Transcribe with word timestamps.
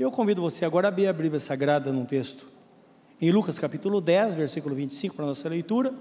Eu 0.00 0.10
convido 0.10 0.40
você 0.40 0.64
agora 0.64 0.88
a 0.88 0.88
abrir 0.88 1.08
a 1.08 1.12
Bíblia 1.12 1.38
Sagrada 1.38 1.92
num 1.92 2.06
texto, 2.06 2.46
em 3.20 3.30
Lucas 3.30 3.58
capítulo 3.58 4.00
10, 4.00 4.34
versículo 4.34 4.74
25, 4.74 5.14
para 5.14 5.26
a 5.26 5.28
nossa 5.28 5.46
leitura. 5.46 5.92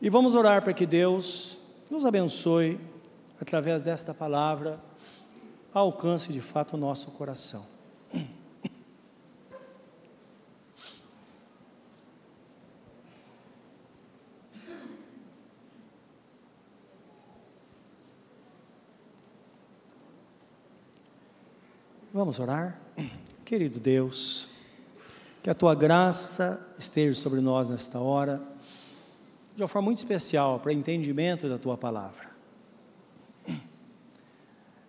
E 0.00 0.08
vamos 0.08 0.36
orar 0.36 0.62
para 0.62 0.72
que 0.72 0.86
Deus 0.86 1.58
nos 1.90 2.06
abençoe 2.06 2.78
através 3.40 3.82
desta 3.82 4.14
palavra, 4.14 4.78
alcance 5.74 6.32
de 6.32 6.40
fato 6.40 6.74
o 6.74 6.76
nosso 6.76 7.10
coração. 7.10 7.66
Vamos 22.22 22.38
orar? 22.38 22.80
Querido 23.44 23.80
Deus, 23.80 24.48
que 25.42 25.50
a 25.50 25.54
tua 25.54 25.74
graça 25.74 26.64
esteja 26.78 27.20
sobre 27.20 27.40
nós 27.40 27.68
nesta 27.68 27.98
hora, 27.98 28.40
de 29.56 29.60
uma 29.60 29.66
forma 29.66 29.86
muito 29.86 29.98
especial 29.98 30.60
para 30.60 30.72
entendimento 30.72 31.48
da 31.48 31.58
tua 31.58 31.76
palavra. 31.76 32.30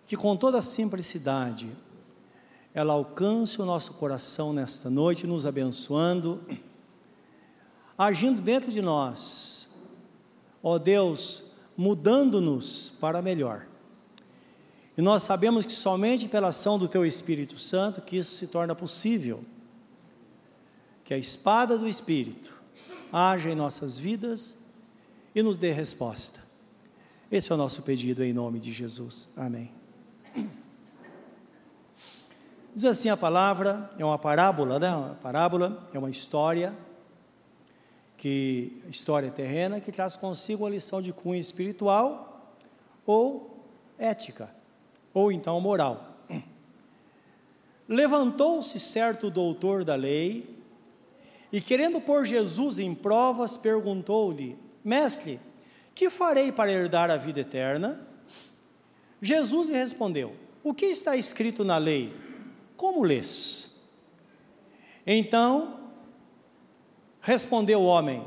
Que 0.06 0.16
com 0.16 0.36
toda 0.36 0.58
a 0.58 0.62
simplicidade 0.62 1.68
ela 2.72 2.92
alcance 2.92 3.60
o 3.60 3.64
nosso 3.64 3.94
coração 3.94 4.52
nesta 4.52 4.88
noite, 4.88 5.26
nos 5.26 5.44
abençoando, 5.44 6.40
agindo 7.98 8.40
dentro 8.40 8.70
de 8.70 8.80
nós, 8.80 9.68
ó 10.62 10.78
Deus, 10.78 11.50
mudando-nos 11.76 12.90
para 13.00 13.20
melhor 13.20 13.73
e 14.96 15.02
nós 15.02 15.24
sabemos 15.24 15.66
que 15.66 15.72
somente 15.72 16.28
pela 16.28 16.48
ação 16.48 16.78
do 16.78 16.86
Teu 16.86 17.04
Espírito 17.04 17.58
Santo 17.58 18.00
que 18.00 18.16
isso 18.16 18.36
se 18.36 18.46
torna 18.46 18.74
possível. 18.74 19.44
Que 21.02 21.12
a 21.12 21.18
espada 21.18 21.76
do 21.76 21.88
Espírito 21.88 22.54
haja 23.12 23.50
em 23.50 23.54
nossas 23.56 23.98
vidas 23.98 24.56
e 25.34 25.42
nos 25.42 25.56
dê 25.56 25.72
resposta. 25.72 26.40
Esse 27.30 27.50
é 27.50 27.54
o 27.54 27.58
nosso 27.58 27.82
pedido 27.82 28.22
em 28.22 28.32
nome 28.32 28.60
de 28.60 28.72
Jesus. 28.72 29.28
Amém. 29.36 29.72
Diz 32.72 32.84
assim 32.84 33.08
a 33.08 33.16
palavra, 33.16 33.90
é 33.98 34.04
uma 34.04 34.18
parábola, 34.18 34.78
né? 34.78 34.94
Uma 34.94 35.14
parábola 35.16 35.88
é 35.92 35.98
uma 35.98 36.10
história 36.10 36.72
que 38.16 38.80
história 38.88 39.30
terrena 39.30 39.80
que 39.80 39.90
traz 39.90 40.16
consigo 40.16 40.62
uma 40.62 40.70
lição 40.70 41.02
de 41.02 41.12
cunho 41.12 41.40
espiritual 41.40 42.56
ou 43.04 43.66
ética 43.98 44.48
ou 45.14 45.30
então 45.30 45.60
moral. 45.60 46.14
Levantou-se 47.88 48.80
certo 48.80 49.30
doutor 49.30 49.84
da 49.84 49.94
lei 49.94 50.58
e, 51.52 51.60
querendo 51.60 52.00
pôr 52.00 52.26
Jesus 52.26 52.78
em 52.78 52.94
provas, 52.94 53.56
perguntou-lhe: 53.56 54.58
Mestre, 54.82 55.40
que 55.94 56.10
farei 56.10 56.50
para 56.50 56.72
herdar 56.72 57.10
a 57.10 57.16
vida 57.16 57.40
eterna? 57.40 58.00
Jesus 59.22 59.68
lhe 59.68 59.76
respondeu: 59.76 60.34
O 60.62 60.74
que 60.74 60.86
está 60.86 61.16
escrito 61.16 61.64
na 61.64 61.78
lei? 61.78 62.12
Como 62.76 63.04
lês? 63.04 63.70
Então 65.06 65.78
respondeu 67.20 67.80
o 67.80 67.86
homem: 67.86 68.24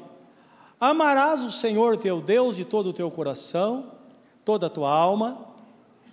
Amarás 0.79 1.43
o 1.43 1.51
Senhor 1.51 1.97
teu 1.97 2.21
Deus 2.21 2.55
de 2.55 2.63
todo 2.63 2.89
o 2.89 2.93
teu 2.93 3.09
coração, 3.09 3.91
toda 4.45 4.67
a 4.67 4.69
tua 4.69 4.95
alma 4.95 5.46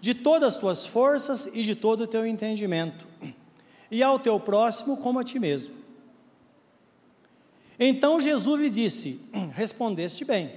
de 0.04 0.12
todas 0.12 0.52
as 0.52 0.60
tuas 0.60 0.84
forças 0.84 1.48
e 1.54 1.62
de 1.62 1.74
todo 1.74 2.02
o 2.02 2.06
teu 2.06 2.26
entendimento, 2.26 3.06
e 3.90 4.02
ao 4.02 4.18
teu 4.18 4.38
próximo 4.38 4.98
como 4.98 5.18
a 5.18 5.24
ti 5.24 5.38
mesmo. 5.38 5.74
Então 7.80 8.20
Jesus 8.20 8.60
lhe 8.60 8.68
disse: 8.68 9.18
Respondeste 9.54 10.22
bem, 10.22 10.52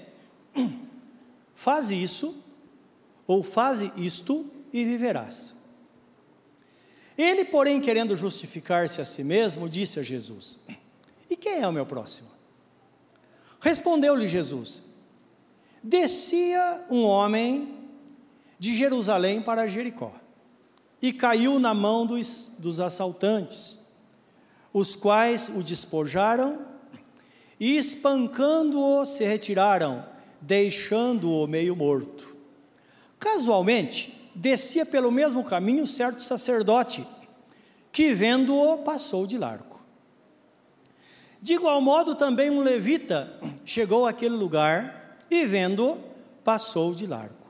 faz 1.55 1.91
isso, 1.91 2.35
ou 3.25 3.41
faze 3.41 3.89
isto, 3.95 4.51
e 4.73 4.83
viverás. 4.83 5.55
Ele, 7.17 7.45
porém, 7.45 7.79
querendo 7.79 8.17
justificar-se 8.17 8.99
a 8.99 9.05
si 9.05 9.23
mesmo, 9.23 9.69
disse 9.69 9.97
a 9.97 10.03
Jesus: 10.03 10.59
E 11.29 11.37
quem 11.37 11.61
é 11.61 11.67
o 11.69 11.71
meu 11.71 11.85
próximo? 11.85 12.27
Respondeu-lhe 13.61 14.27
Jesus: 14.27 14.83
Descia 15.81 16.85
um 16.89 17.03
homem 17.03 17.76
de 18.59 18.75
Jerusalém 18.75 19.41
para 19.41 19.67
Jericó 19.67 20.13
e 21.01 21.13
caiu 21.13 21.59
na 21.59 21.73
mão 21.73 22.05
dos, 22.05 22.51
dos 22.57 22.79
assaltantes, 22.79 23.79
os 24.73 24.95
quais 24.95 25.49
o 25.49 25.63
despojaram 25.63 26.65
e, 27.59 27.75
espancando-o, 27.77 29.05
se 29.05 29.23
retiraram, 29.23 30.05
deixando-o 30.41 31.47
meio 31.47 31.75
morto. 31.75 32.35
Casualmente, 33.19 34.29
descia 34.33 34.85
pelo 34.85 35.11
mesmo 35.11 35.43
caminho 35.43 35.87
certo 35.87 36.21
sacerdote, 36.21 37.05
que 37.91 38.13
vendo-o 38.13 38.77
passou 38.79 39.25
de 39.25 39.37
largo. 39.37 39.81
De 41.41 41.53
igual 41.53 41.79
modo, 41.81 42.15
também 42.15 42.49
um 42.49 42.61
levita 42.61 43.39
chegou 43.63 44.05
àquele 44.05 44.35
lugar 44.35 45.17
e, 45.29 45.45
vendo-o, 45.45 45.97
passou 46.43 46.93
de 46.93 47.05
largo. 47.05 47.46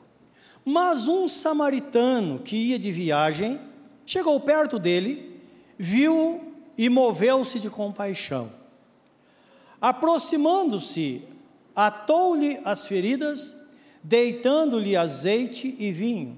Mas 0.69 1.07
um 1.07 1.29
samaritano 1.29 2.39
que 2.39 2.57
ia 2.57 2.77
de 2.77 2.91
viagem 2.91 3.57
chegou 4.05 4.37
perto 4.37 4.77
dele, 4.77 5.41
viu 5.77 6.53
e 6.77 6.89
moveu-se 6.89 7.57
de 7.57 7.69
compaixão. 7.69 8.51
Aproximando-se, 9.79 11.23
atou-lhe 11.73 12.59
as 12.65 12.85
feridas, 12.85 13.57
deitando-lhe 14.03 14.97
azeite 14.97 15.73
e 15.79 15.89
vinho. 15.93 16.37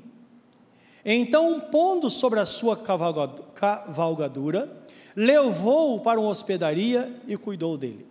Então, 1.04 1.60
pondo 1.60 2.08
sobre 2.08 2.40
a 2.40 2.46
sua 2.46 2.78
cavalgadura, 2.78 4.78
levou-o 5.16 6.02
para 6.02 6.20
uma 6.20 6.30
hospedaria 6.30 7.20
e 7.28 7.36
cuidou 7.36 7.80
dele. 7.80 8.06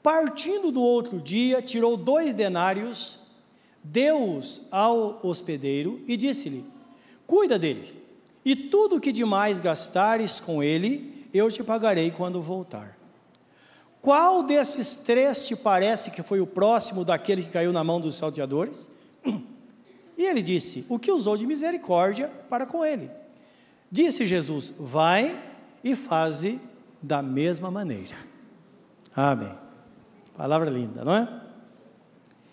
Partindo 0.00 0.70
do 0.70 0.80
outro 0.80 1.20
dia, 1.20 1.60
tirou 1.60 1.96
dois 1.96 2.36
denários 2.36 3.25
deu-os 3.90 4.62
ao 4.70 5.20
hospedeiro 5.22 6.00
e 6.06 6.16
disse-lhe: 6.16 6.64
Cuida 7.26 7.58
dele, 7.58 7.94
e 8.44 8.54
tudo 8.54 8.96
o 8.96 9.00
que 9.00 9.12
demais 9.12 9.60
gastares 9.60 10.40
com 10.40 10.62
ele, 10.62 11.26
eu 11.32 11.50
te 11.50 11.62
pagarei 11.62 12.10
quando 12.10 12.40
voltar. 12.40 12.96
Qual 14.00 14.42
desses 14.42 14.96
três 14.96 15.46
te 15.46 15.56
parece 15.56 16.10
que 16.10 16.22
foi 16.22 16.40
o 16.40 16.46
próximo 16.46 17.04
daquele 17.04 17.42
que 17.42 17.50
caiu 17.50 17.72
na 17.72 17.82
mão 17.82 18.00
dos 18.00 18.16
salteadores? 18.16 18.90
E 20.16 20.24
ele 20.24 20.42
disse: 20.42 20.86
O 20.88 20.98
que 20.98 21.12
usou 21.12 21.36
de 21.36 21.46
misericórdia 21.46 22.28
para 22.48 22.64
com 22.64 22.84
ele. 22.84 23.10
Disse 23.90 24.24
Jesus: 24.24 24.72
Vai 24.78 25.38
e 25.84 25.94
faze 25.94 26.60
da 27.02 27.20
mesma 27.20 27.70
maneira. 27.70 28.16
Amém. 29.14 29.52
Palavra 30.36 30.70
linda, 30.70 31.04
não 31.04 31.14
é? 31.14 31.45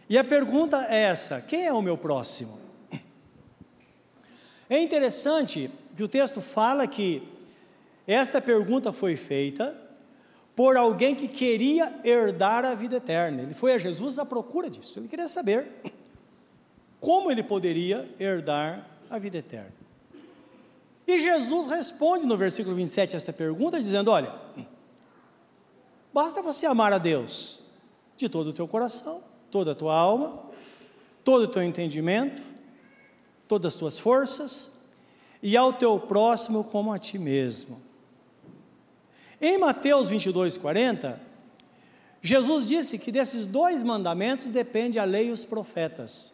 E 0.09 0.17
a 0.17 0.23
pergunta 0.23 0.85
é 0.89 1.03
essa: 1.03 1.41
quem 1.41 1.65
é 1.65 1.73
o 1.73 1.81
meu 1.81 1.97
próximo? 1.97 2.59
É 4.69 4.79
interessante 4.79 5.69
que 5.95 6.03
o 6.03 6.07
texto 6.07 6.41
fala 6.41 6.87
que 6.87 7.21
esta 8.07 8.41
pergunta 8.41 8.91
foi 8.91 9.15
feita 9.15 9.77
por 10.55 10.77
alguém 10.77 11.15
que 11.15 11.27
queria 11.27 11.93
herdar 12.03 12.65
a 12.65 12.75
vida 12.75 12.97
eterna. 12.97 13.41
Ele 13.41 13.53
foi 13.53 13.73
a 13.73 13.77
Jesus 13.77 14.19
à 14.19 14.25
procura 14.25 14.69
disso. 14.69 14.99
Ele 14.99 15.07
queria 15.07 15.27
saber 15.27 15.67
como 16.99 17.31
ele 17.31 17.43
poderia 17.43 18.09
herdar 18.19 18.87
a 19.09 19.17
vida 19.17 19.37
eterna. 19.37 19.73
E 21.05 21.19
Jesus 21.19 21.67
responde 21.67 22.25
no 22.25 22.37
versículo 22.37 22.75
27 22.75 23.15
esta 23.15 23.33
pergunta, 23.33 23.79
dizendo: 23.79 24.09
Olha, 24.09 24.33
basta 26.13 26.41
você 26.41 26.65
amar 26.65 26.93
a 26.93 26.97
Deus 26.97 27.59
de 28.15 28.29
todo 28.29 28.47
o 28.47 28.53
teu 28.53 28.67
coração, 28.67 29.21
toda 29.53 29.73
a 29.73 29.75
tua 29.75 29.95
alma, 29.95 30.39
todo 31.23 31.43
o 31.43 31.47
teu 31.47 31.61
entendimento, 31.61 32.41
todas 33.47 33.75
as 33.75 33.79
tuas 33.79 33.99
forças, 33.99 34.71
e 35.43 35.55
ao 35.55 35.71
teu 35.73 35.99
próximo 35.99 36.63
como 36.63 36.91
a 36.91 36.97
ti 36.97 37.19
mesmo. 37.19 37.79
Em 39.39 39.59
Mateus 39.59 40.09
22, 40.09 40.57
40, 40.57 41.21
Jesus 42.19 42.67
disse 42.67 42.97
que 42.97 43.11
desses 43.11 43.45
dois 43.45 43.83
mandamentos 43.83 44.49
depende 44.49 44.97
a 44.97 45.03
lei 45.03 45.27
e 45.27 45.31
os 45.31 45.45
profetas. 45.45 46.33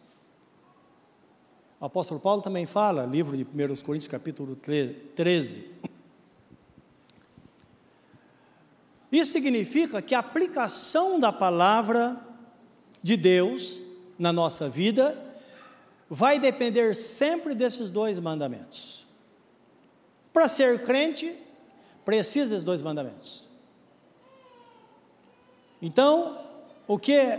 O 1.78 1.84
apóstolo 1.84 2.18
Paulo 2.20 2.40
também 2.40 2.64
fala, 2.64 3.04
livro 3.04 3.36
de 3.36 3.42
1 3.42 3.84
Coríntios, 3.84 4.08
capítulo 4.08 4.56
13. 4.56 5.70
Isso 9.12 9.32
significa 9.32 10.00
que 10.00 10.14
a 10.14 10.20
aplicação 10.20 11.20
da 11.20 11.30
palavra 11.30 12.29
de 13.02 13.16
Deus 13.16 13.78
na 14.18 14.32
nossa 14.32 14.68
vida 14.68 15.18
vai 16.08 16.38
depender 16.38 16.94
sempre 16.94 17.54
desses 17.54 17.90
dois 17.90 18.18
mandamentos. 18.18 19.06
para 20.32 20.46
ser 20.46 20.84
crente, 20.84 21.36
precisa 22.04 22.54
dos 22.54 22.64
dois 22.64 22.82
mandamentos. 22.82 23.48
Então, 25.82 26.38
o 26.86 26.98
que 26.98 27.38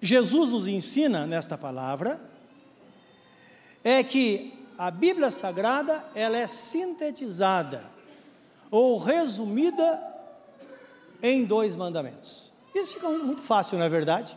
Jesus 0.00 0.50
nos 0.50 0.66
ensina 0.66 1.26
nesta 1.26 1.56
palavra 1.56 2.20
é 3.84 4.02
que 4.02 4.52
a 4.76 4.90
Bíblia 4.90 5.30
Sagrada 5.30 6.04
ela 6.14 6.36
é 6.36 6.46
sintetizada 6.46 7.88
ou 8.68 8.98
resumida 8.98 10.02
em 11.22 11.44
dois 11.44 11.76
mandamentos. 11.76 12.50
Isso 12.74 12.94
fica 12.94 13.08
muito 13.08 13.42
fácil, 13.42 13.78
não 13.78 13.84
é 13.84 13.88
verdade? 13.88 14.36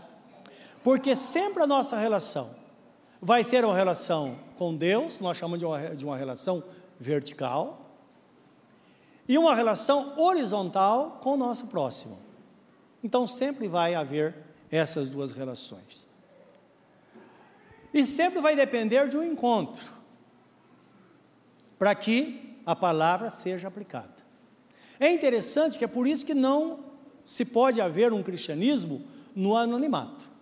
Porque 0.86 1.16
sempre 1.16 1.64
a 1.64 1.66
nossa 1.66 1.98
relação 1.98 2.56
vai 3.20 3.44
ser 3.44 3.66
uma 3.66 3.76
relação 3.76 4.38
com 4.56 4.76
Deus, 4.76 5.20
nós 5.20 5.36
chamamos 5.36 5.58
de 5.58 5.66
uma, 5.66 5.96
de 5.96 6.06
uma 6.06 6.16
relação 6.16 6.64
vertical, 7.00 7.90
e 9.28 9.36
uma 9.36 9.56
relação 9.56 10.14
horizontal 10.16 11.20
com 11.24 11.34
o 11.34 11.38
nosso 11.38 11.66
próximo. 11.66 12.20
Então 13.04 13.26
sempre 13.26 13.68
vai 13.68 13.96
haver 13.96 14.36
essas 14.70 15.10
duas 15.10 15.32
relações. 15.32 16.08
E 17.92 18.06
sempre 18.06 18.40
vai 18.40 18.56
depender 18.56 19.08
de 19.08 19.18
um 19.18 19.24
encontro 19.24 19.92
para 21.80 21.96
que 21.96 22.60
a 22.64 22.76
palavra 22.76 23.32
seja 23.32 23.70
aplicada. 23.70 24.14
É 25.00 25.12
interessante 25.12 25.80
que 25.80 25.84
é 25.84 25.88
por 25.88 26.06
isso 26.06 26.24
que 26.24 26.36
não 26.36 26.82
se 27.24 27.44
pode 27.44 27.82
haver 27.82 28.14
um 28.14 28.22
cristianismo 28.22 29.04
no 29.36 29.58
anonimato. 29.58 30.35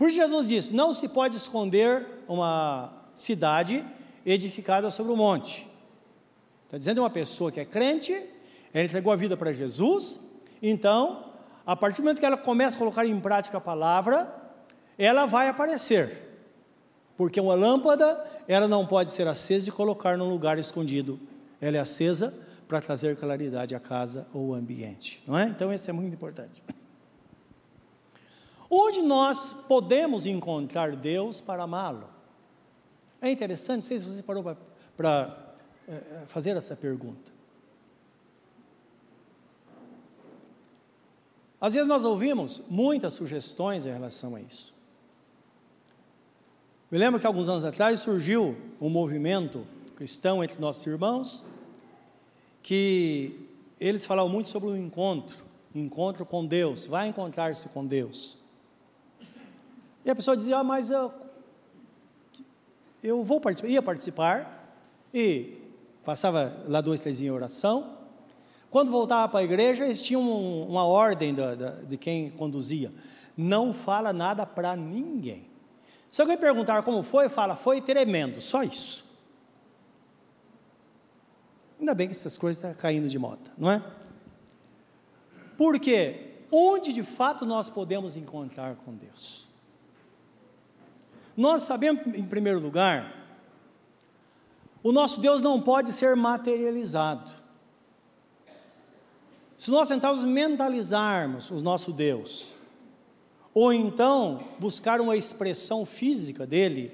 Por 0.00 0.08
isso 0.08 0.16
Jesus 0.16 0.48
disse: 0.48 0.74
não 0.74 0.94
se 0.94 1.06
pode 1.08 1.36
esconder 1.36 2.06
uma 2.26 2.90
cidade 3.12 3.84
edificada 4.24 4.90
sobre 4.90 5.12
um 5.12 5.16
monte. 5.16 5.68
Está 6.64 6.78
dizendo 6.78 7.02
uma 7.02 7.10
pessoa 7.10 7.52
que 7.52 7.60
é 7.60 7.66
crente, 7.66 8.10
ela 8.72 8.86
entregou 8.86 9.12
a 9.12 9.16
vida 9.16 9.36
para 9.36 9.52
Jesus, 9.52 10.18
então, 10.62 11.26
a 11.66 11.76
partir 11.76 12.00
do 12.00 12.04
momento 12.04 12.18
que 12.18 12.24
ela 12.24 12.38
começa 12.38 12.76
a 12.76 12.78
colocar 12.78 13.04
em 13.04 13.20
prática 13.20 13.58
a 13.58 13.60
palavra, 13.60 14.34
ela 14.96 15.26
vai 15.26 15.48
aparecer. 15.48 16.30
Porque 17.14 17.38
uma 17.38 17.54
lâmpada, 17.54 18.24
ela 18.48 18.66
não 18.66 18.86
pode 18.86 19.10
ser 19.10 19.28
acesa 19.28 19.68
e 19.68 19.72
colocar 19.72 20.16
num 20.16 20.30
lugar 20.30 20.58
escondido. 20.58 21.20
Ela 21.60 21.76
é 21.76 21.80
acesa 21.80 22.32
para 22.66 22.80
trazer 22.80 23.18
claridade 23.18 23.74
à 23.74 23.80
casa 23.80 24.26
ou 24.32 24.54
ao 24.54 24.58
ambiente, 24.58 25.22
não 25.26 25.36
é? 25.36 25.44
Então, 25.44 25.70
isso 25.70 25.90
é 25.90 25.92
muito 25.92 26.14
importante. 26.14 26.62
Onde 28.70 29.02
nós 29.02 29.52
podemos 29.66 30.26
encontrar 30.26 30.94
Deus 30.94 31.40
para 31.40 31.64
amá-lo? 31.64 32.08
É 33.20 33.28
interessante, 33.28 33.82
não 33.82 33.88
sei 33.88 33.98
se 33.98 34.06
você 34.06 34.22
parou 34.22 34.56
para 34.96 35.54
é, 35.88 35.92
é, 35.92 36.22
fazer 36.26 36.56
essa 36.56 36.76
pergunta. 36.76 37.32
Às 41.60 41.74
vezes 41.74 41.88
nós 41.88 42.04
ouvimos 42.04 42.62
muitas 42.70 43.12
sugestões 43.12 43.84
em 43.84 43.92
relação 43.92 44.36
a 44.36 44.40
isso. 44.40 44.72
Me 46.90 46.96
lembro 46.96 47.20
que 47.20 47.26
alguns 47.26 47.48
anos 47.48 47.64
atrás 47.64 48.00
surgiu 48.00 48.56
um 48.80 48.88
movimento 48.88 49.66
cristão 49.94 50.42
entre 50.42 50.58
nossos 50.58 50.86
irmãos, 50.86 51.44
que 52.62 53.48
eles 53.78 54.06
falavam 54.06 54.32
muito 54.32 54.48
sobre 54.48 54.70
o 54.70 54.76
encontro, 54.76 55.44
encontro 55.74 56.24
com 56.24 56.46
Deus, 56.46 56.86
vai 56.86 57.08
encontrar-se 57.08 57.68
com 57.68 57.84
Deus. 57.84 58.39
E 60.04 60.10
a 60.10 60.14
pessoa 60.14 60.36
dizia, 60.36 60.58
ah, 60.58 60.64
mas 60.64 60.90
eu, 60.90 61.12
eu 63.02 63.22
vou 63.22 63.40
participar, 63.40 63.68
ia 63.68 63.82
participar, 63.82 64.76
e 65.12 65.58
passava 66.04 66.62
lá 66.66 66.80
dois, 66.80 67.00
três 67.00 67.20
em 67.20 67.30
oração. 67.30 67.98
Quando 68.70 68.90
voltava 68.90 69.28
para 69.28 69.40
a 69.40 69.44
igreja, 69.44 69.84
eles 69.84 70.02
tinham 70.02 70.22
uma 70.22 70.84
ordem 70.84 71.34
da, 71.34 71.54
da, 71.54 71.70
de 71.70 71.96
quem 71.96 72.30
conduzia: 72.30 72.92
não 73.36 73.72
fala 73.72 74.12
nada 74.12 74.46
para 74.46 74.76
ninguém. 74.76 75.48
Se 76.10 76.20
alguém 76.22 76.36
perguntar 76.36 76.82
como 76.82 77.02
foi, 77.02 77.28
fala: 77.28 77.56
foi 77.56 77.80
tremendo, 77.80 78.40
só 78.40 78.62
isso. 78.62 79.04
Ainda 81.80 81.94
bem 81.94 82.08
que 82.08 82.12
essas 82.12 82.38
coisas 82.38 82.62
estão 82.62 82.80
caindo 82.80 83.08
de 83.08 83.18
moda, 83.18 83.50
não 83.56 83.70
é? 83.70 83.82
Porque 85.56 86.36
onde 86.50 86.92
de 86.92 87.02
fato 87.02 87.44
nós 87.44 87.68
podemos 87.68 88.16
encontrar 88.16 88.76
com 88.76 88.94
Deus? 88.94 89.49
Nós 91.40 91.62
sabemos, 91.62 92.06
em 92.14 92.22
primeiro 92.22 92.60
lugar, 92.60 93.16
o 94.82 94.92
nosso 94.92 95.22
Deus 95.22 95.40
não 95.40 95.58
pode 95.58 95.90
ser 95.90 96.14
materializado. 96.14 97.32
Se 99.56 99.70
nós 99.70 99.88
tentarmos 99.88 100.22
mentalizarmos 100.22 101.50
o 101.50 101.54
nosso 101.62 101.94
Deus, 101.94 102.52
ou 103.54 103.72
então 103.72 104.48
buscar 104.58 105.00
uma 105.00 105.16
expressão 105.16 105.86
física 105.86 106.46
dele, 106.46 106.92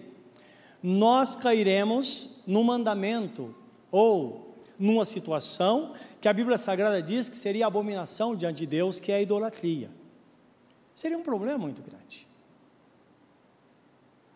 nós 0.80 1.34
cairemos 1.34 2.40
no 2.46 2.62
mandamento 2.62 3.52
ou 3.90 4.54
numa 4.78 5.04
situação 5.04 5.92
que 6.20 6.28
a 6.28 6.32
Bíblia 6.32 6.56
Sagrada 6.56 7.02
diz 7.02 7.28
que 7.28 7.36
seria 7.36 7.66
abominação 7.66 8.36
diante 8.36 8.58
de 8.58 8.66
Deus, 8.66 9.00
que 9.00 9.10
é 9.10 9.16
a 9.16 9.22
idolatria. 9.22 9.90
Seria 10.94 11.18
um 11.18 11.22
problema 11.24 11.58
muito 11.58 11.82
grande. 11.82 12.28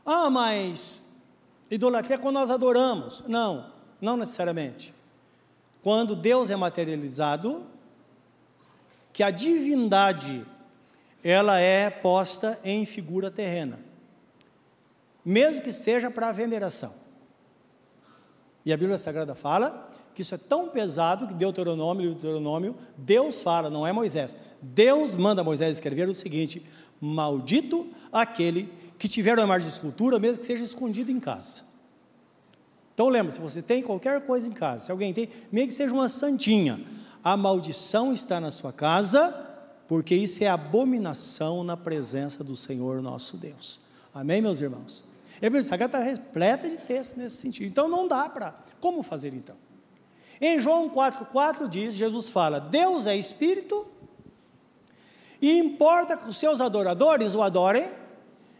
Ah, 0.04 0.30
mas 0.30 1.08
idolatria 1.70 2.16
é 2.16 2.18
quando 2.18 2.34
nós 2.34 2.50
adoramos. 2.50 3.22
Não, 3.26 3.72
não 4.00 4.16
necessariamente. 4.16 4.94
Quando 5.82 6.14
Deus 6.14 6.50
é 6.50 6.56
materializado, 6.56 7.64
que 9.12 9.22
a 9.22 9.30
divindade 9.30 10.46
ela 11.22 11.58
é 11.58 11.90
posta 11.90 12.58
em 12.64 12.86
figura 12.86 13.30
terrena, 13.30 13.78
mesmo 15.24 15.62
que 15.62 15.72
seja 15.72 16.10
para 16.10 16.32
veneração. 16.32 16.94
E 18.64 18.72
a 18.72 18.76
Bíblia 18.76 18.98
Sagrada 18.98 19.34
fala 19.34 19.90
que 20.14 20.22
isso 20.22 20.34
é 20.34 20.38
tão 20.38 20.68
pesado 20.68 21.26
que 21.26 21.34
Deuteronômio, 21.34 22.10
Deuteronômio, 22.10 22.76
Deus 22.96 23.42
fala, 23.42 23.70
não 23.70 23.86
é 23.86 23.92
Moisés. 23.92 24.36
Deus 24.60 25.14
manda 25.14 25.44
Moisés 25.44 25.76
escrever 25.76 26.08
o 26.08 26.14
seguinte: 26.14 26.66
Maldito 27.00 27.88
aquele 28.12 28.72
que 28.98 29.08
tiver 29.08 29.38
uma 29.38 29.44
imagem 29.44 29.68
de 29.68 29.74
escultura, 29.74 30.18
mesmo 30.18 30.40
que 30.40 30.46
seja 30.46 30.62
escondido 30.62 31.10
em 31.10 31.18
casa. 31.18 31.62
Então 32.92 33.08
lembra, 33.08 33.32
se 33.32 33.40
você 33.40 33.62
tem 33.62 33.82
qualquer 33.82 34.26
coisa 34.26 34.46
em 34.46 34.52
casa, 34.52 34.86
se 34.86 34.92
alguém 34.92 35.14
tem, 35.14 35.30
mesmo 35.50 35.68
que 35.68 35.74
seja 35.74 35.94
uma 35.94 36.08
santinha, 36.08 36.78
a 37.24 37.36
maldição 37.36 38.12
está 38.12 38.38
na 38.38 38.50
sua 38.50 38.72
casa, 38.72 39.48
porque 39.88 40.14
isso 40.14 40.44
é 40.44 40.48
abominação 40.48 41.64
na 41.64 41.76
presença 41.76 42.44
do 42.44 42.54
Senhor 42.54 43.00
nosso 43.00 43.36
Deus. 43.36 43.80
Amém, 44.14 44.42
meus 44.42 44.60
irmãos? 44.60 45.02
A 45.38 45.40
Bíblia 45.40 45.62
Sagrada 45.62 45.98
está 45.98 46.10
repleta 46.10 46.68
de 46.68 46.76
texto 46.76 47.16
nesse 47.16 47.36
sentido. 47.36 47.66
Então 47.66 47.88
não 47.88 48.06
dá 48.06 48.28
para. 48.28 48.54
Como 48.80 49.02
fazer 49.02 49.32
então? 49.32 49.56
Em 50.40 50.60
João 50.60 50.90
4,4 50.90 51.68
diz, 51.68 51.94
Jesus 51.94 52.28
fala, 52.28 52.60
Deus 52.60 53.06
é 53.06 53.16
Espírito, 53.16 53.86
e 55.40 55.58
importa 55.58 56.16
que 56.16 56.28
os 56.28 56.36
seus 56.36 56.60
adoradores 56.60 57.34
o 57.34 57.42
adorem 57.42 57.88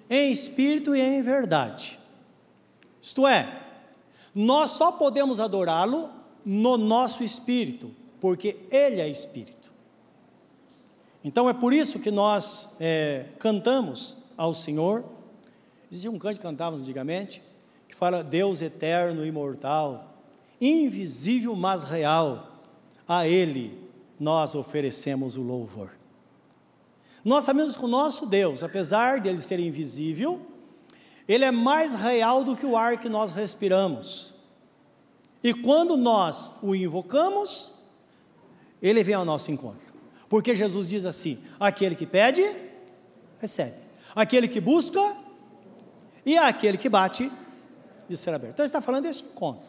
em 0.08 0.32
espírito 0.32 0.94
e 0.94 1.00
em 1.00 1.22
verdade. 1.22 1.99
Isto 3.00 3.26
é, 3.26 3.60
nós 4.34 4.72
só 4.72 4.92
podemos 4.92 5.40
adorá-lo 5.40 6.10
no 6.44 6.76
nosso 6.76 7.22
espírito, 7.22 7.90
porque 8.20 8.56
Ele 8.70 9.00
é 9.00 9.08
espírito. 9.08 9.70
Então 11.22 11.49
é 11.49 11.52
por 11.52 11.72
isso 11.72 11.99
que 11.99 12.10
nós 12.10 12.68
é, 12.80 13.26
cantamos 13.38 14.16
ao 14.37 14.54
Senhor. 14.54 15.04
Existia 15.90 16.10
um 16.10 16.18
canto 16.18 16.37
que 16.37 16.42
cantávamos 16.42 16.82
antigamente, 16.82 17.42
que 17.87 17.94
fala 17.94 18.25
Deus 18.25 18.62
eterno, 18.62 19.25
imortal, 19.25 20.14
invisível, 20.60 21.54
mas 21.54 21.84
real, 21.84 22.49
a 23.06 23.26
Ele 23.26 23.78
nós 24.18 24.54
oferecemos 24.54 25.37
o 25.37 25.42
louvor. 25.42 26.00
Nós 27.24 27.44
sabemos 27.44 27.76
que 27.76 27.84
o 27.84 27.88
nosso 27.88 28.26
Deus, 28.26 28.62
apesar 28.62 29.20
de 29.20 29.28
ele 29.28 29.40
ser 29.40 29.58
invisível, 29.58 30.40
ele 31.28 31.44
é 31.44 31.50
mais 31.50 31.94
real 31.94 32.42
do 32.42 32.56
que 32.56 32.66
o 32.66 32.76
ar 32.76 32.98
que 32.98 33.08
nós 33.08 33.32
respiramos. 33.32 34.34
E 35.42 35.54
quando 35.54 35.96
nós 35.96 36.54
o 36.62 36.74
invocamos, 36.74 37.72
ele 38.82 39.02
vem 39.02 39.14
ao 39.14 39.24
nosso 39.24 39.50
encontro. 39.50 39.92
Porque 40.28 40.54
Jesus 40.54 40.88
diz 40.88 41.04
assim: 41.04 41.38
aquele 41.58 41.94
que 41.94 42.06
pede, 42.06 42.42
recebe. 43.38 43.76
Aquele 44.14 44.48
que 44.48 44.60
busca, 44.60 45.16
e 46.24 46.36
aquele 46.36 46.76
que 46.76 46.88
bate, 46.88 47.30
de 48.08 48.16
ser 48.16 48.34
aberto. 48.34 48.54
Então 48.54 48.64
ele 48.64 48.68
está 48.68 48.80
falando 48.80 49.04
desse 49.04 49.22
encontro. 49.22 49.68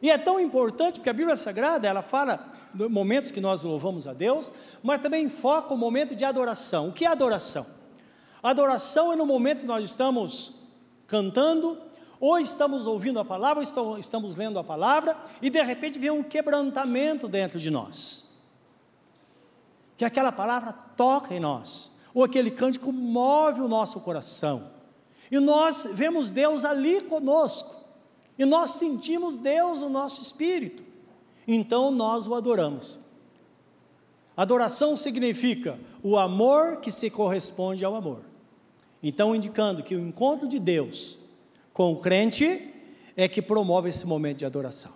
E 0.00 0.10
é 0.10 0.18
tão 0.18 0.40
importante 0.40 0.94
porque 0.94 1.10
a 1.10 1.12
Bíblia 1.12 1.36
Sagrada, 1.36 1.86
ela 1.86 2.02
fala 2.02 2.52
momentos 2.90 3.30
que 3.30 3.40
nós 3.40 3.62
louvamos 3.62 4.06
a 4.06 4.12
Deus, 4.12 4.52
mas 4.82 5.00
também 5.00 5.28
foca 5.28 5.74
o 5.74 5.78
momento 5.78 6.14
de 6.14 6.24
adoração. 6.24 6.88
O 6.88 6.92
que 6.92 7.04
é 7.04 7.08
adoração? 7.08 7.66
Adoração 8.42 9.12
é 9.12 9.16
no 9.16 9.26
momento 9.26 9.60
que 9.60 9.66
nós 9.66 9.84
estamos 9.84 10.54
cantando 11.06 11.78
ou 12.18 12.38
estamos 12.38 12.86
ouvindo 12.86 13.18
a 13.20 13.24
palavra, 13.24 13.62
ou 13.76 13.98
estamos 13.98 14.36
lendo 14.36 14.58
a 14.58 14.64
palavra, 14.64 15.16
e 15.42 15.50
de 15.50 15.62
repente 15.62 15.98
vem 15.98 16.10
um 16.10 16.22
quebrantamento 16.22 17.28
dentro 17.28 17.58
de 17.58 17.70
nós. 17.70 18.24
Que 19.96 20.04
aquela 20.04 20.32
palavra 20.32 20.72
toca 20.72 21.34
em 21.34 21.40
nós, 21.40 21.90
ou 22.14 22.24
aquele 22.24 22.50
cântico 22.50 22.92
move 22.92 23.60
o 23.60 23.68
nosso 23.68 24.00
coração, 24.00 24.70
e 25.30 25.38
nós 25.38 25.86
vemos 25.92 26.30
Deus 26.30 26.64
ali 26.64 27.02
conosco, 27.02 27.74
e 28.38 28.44
nós 28.44 28.70
sentimos 28.72 29.38
Deus 29.38 29.80
no 29.80 29.88
nosso 29.88 30.20
espírito, 30.20 30.84
então 31.46 31.90
nós 31.90 32.26
o 32.26 32.34
adoramos. 32.34 32.98
Adoração 34.36 34.96
significa 34.96 35.78
o 36.02 36.18
amor 36.18 36.76
que 36.80 36.90
se 36.90 37.08
corresponde 37.08 37.84
ao 37.84 37.94
amor. 37.94 38.20
Então, 39.02 39.34
indicando 39.34 39.82
que 39.82 39.94
o 39.94 40.00
encontro 40.00 40.46
de 40.48 40.58
Deus 40.58 41.18
com 41.72 41.92
o 41.92 41.96
crente 41.96 42.72
é 43.16 43.26
que 43.28 43.40
promove 43.40 43.88
esse 43.88 44.06
momento 44.06 44.38
de 44.38 44.46
adoração. 44.46 44.92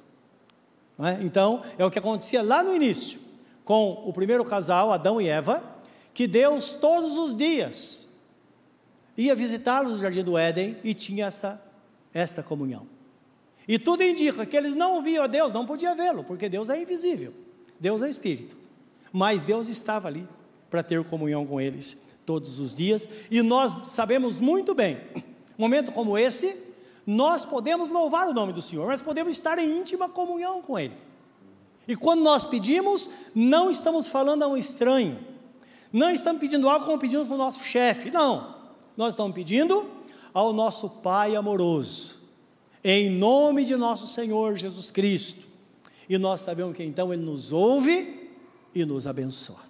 É? 0.99 1.23
Então, 1.23 1.63
é 1.79 1.85
o 1.85 1.91
que 1.91 1.99
acontecia 1.99 2.43
lá 2.43 2.63
no 2.63 2.75
início, 2.75 3.21
com 3.65 4.03
o 4.05 4.13
primeiro 4.13 4.45
casal, 4.45 4.93
Adão 4.93 5.21
e 5.21 5.29
Eva, 5.29 5.65
que 6.13 6.27
Deus 6.27 6.73
todos 6.73 7.17
os 7.17 7.35
dias 7.35 8.09
ia 9.17 9.35
visitá-los 9.35 9.93
no 9.93 9.99
jardim 9.99 10.23
do 10.23 10.37
Éden 10.37 10.77
e 10.85 10.93
tinha 10.93 11.27
essa, 11.27 11.63
esta 12.13 12.43
comunhão. 12.43 12.87
E 13.71 13.79
tudo 13.79 14.03
indica 14.03 14.45
que 14.45 14.57
eles 14.57 14.75
não 14.75 15.01
viam 15.01 15.23
a 15.23 15.29
Deus, 15.29 15.53
não 15.53 15.65
podiam 15.65 15.95
vê-lo, 15.95 16.25
porque 16.25 16.49
Deus 16.49 16.69
é 16.69 16.83
invisível, 16.83 17.33
Deus 17.79 18.03
é 18.03 18.11
espírito. 18.11 18.57
Mas 19.13 19.43
Deus 19.43 19.69
estava 19.69 20.09
ali 20.09 20.27
para 20.69 20.83
ter 20.83 21.05
comunhão 21.05 21.47
com 21.47 21.61
eles 21.61 21.97
todos 22.27 22.59
os 22.59 22.77
dias, 22.77 23.09
e 23.31 23.41
nós 23.43 23.89
sabemos 23.91 24.41
muito 24.41 24.75
bem, 24.75 24.99
um 25.15 25.23
momento 25.63 25.93
como 25.93 26.19
esse, 26.19 26.61
nós 27.07 27.45
podemos 27.45 27.89
louvar 27.89 28.29
o 28.29 28.35
nome 28.35 28.53
do 28.53 28.61
Senhor, 28.61 28.89
mas 28.89 29.01
podemos 29.01 29.37
estar 29.37 29.57
em 29.57 29.79
íntima 29.79 30.09
comunhão 30.09 30.61
com 30.61 30.77
Ele. 30.77 30.95
E 31.87 31.95
quando 31.95 32.23
nós 32.23 32.45
pedimos, 32.45 33.09
não 33.33 33.71
estamos 33.71 34.09
falando 34.09 34.43
a 34.43 34.49
um 34.49 34.57
estranho, 34.57 35.17
não 35.93 36.11
estamos 36.11 36.41
pedindo 36.41 36.69
algo 36.69 36.87
como 36.87 36.99
pedimos 36.99 37.29
para 37.29 37.37
o 37.37 37.39
nosso 37.39 37.63
chefe, 37.63 38.11
não. 38.11 38.53
Nós 38.97 39.13
estamos 39.13 39.33
pedindo 39.33 39.89
ao 40.35 40.53
nosso 40.53 40.91
Pai 40.91 41.37
amoroso, 41.37 42.20
em 42.83 43.11
nome 43.11 43.65
de 43.65 43.77
nosso 43.77 44.07
Senhor 44.07 44.57
Jesus 44.57 44.91
Cristo. 44.91 45.43
E 46.09 46.19
nós 46.19 46.41
sabemos 46.41 46.77
que 46.77 46.83
então 46.83 47.13
Ele 47.13 47.23
nos 47.23 47.53
ouve 47.53 48.31
e 48.75 48.85
nos 48.85 49.07
abençoa. 49.07 49.61